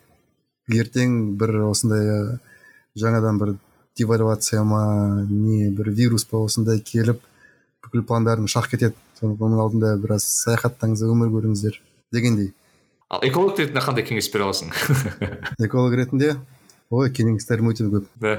[0.72, 2.38] ертең бір осындай
[2.98, 3.54] жаңадан бір
[3.98, 7.20] девальвация ма не бір вирус па осындай келіп
[7.84, 8.96] бүкіл пландарың шақ кетеді.
[9.20, 11.76] Соның алдында біраз саяхаттаңыз өмір көріңіздер
[12.14, 12.54] дегендей.
[13.10, 14.72] Ал эколог ретінде қандай кеңес бере аласың?
[15.66, 16.36] Эколог ретінде?
[16.90, 18.06] Ой кеңестерім өте көп.
[18.22, 18.38] Да.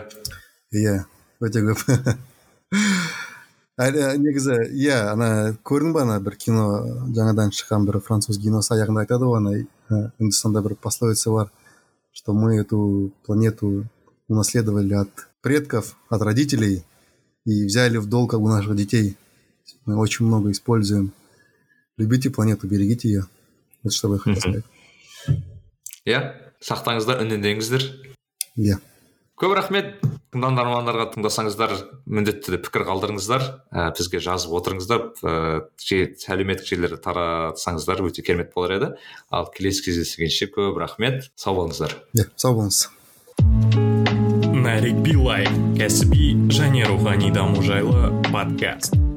[0.74, 1.04] Иә
[1.44, 1.86] өте көп.
[3.82, 6.66] Әлі негізі иә ана көрдің ба ана бір кино
[7.16, 11.52] жаңадан шыққан бір француз киносы аяғында айтады ғой ана үндістанда бір пословица бар
[12.12, 13.86] что мы эту планету
[14.32, 16.84] унаследовали от предков от родителей
[17.46, 19.18] и взяли в долг у наших детей.
[19.86, 21.12] Мы очень много используем.
[21.98, 23.28] Любите планету берегите ее
[23.84, 24.66] вот что я хотел сказать.
[26.06, 26.22] Иә
[26.62, 27.84] сақтаңыздар үнемдеңіздер
[28.58, 28.80] иә.
[29.42, 29.96] Көп рахмет.
[30.32, 31.74] Тыңдармандарға тыңдасаңыздар
[32.06, 33.46] міндетті түрде пікір қалдырыңыздар.
[33.74, 35.08] Ә, бізге жазып отырыңыздар.
[35.26, 35.34] Ә,
[36.32, 38.92] әлеуметтік желілерде таратсаңыздар өте керемет болар еді.
[39.30, 41.32] Ал келесі кездескенше көп рахмет.
[41.36, 41.98] Сау болыңыздар.
[42.16, 42.86] Иә сау болыңыз.
[44.62, 45.48] Нарик билай
[45.80, 49.11] кәсіби және рухани даму жайлы подкаст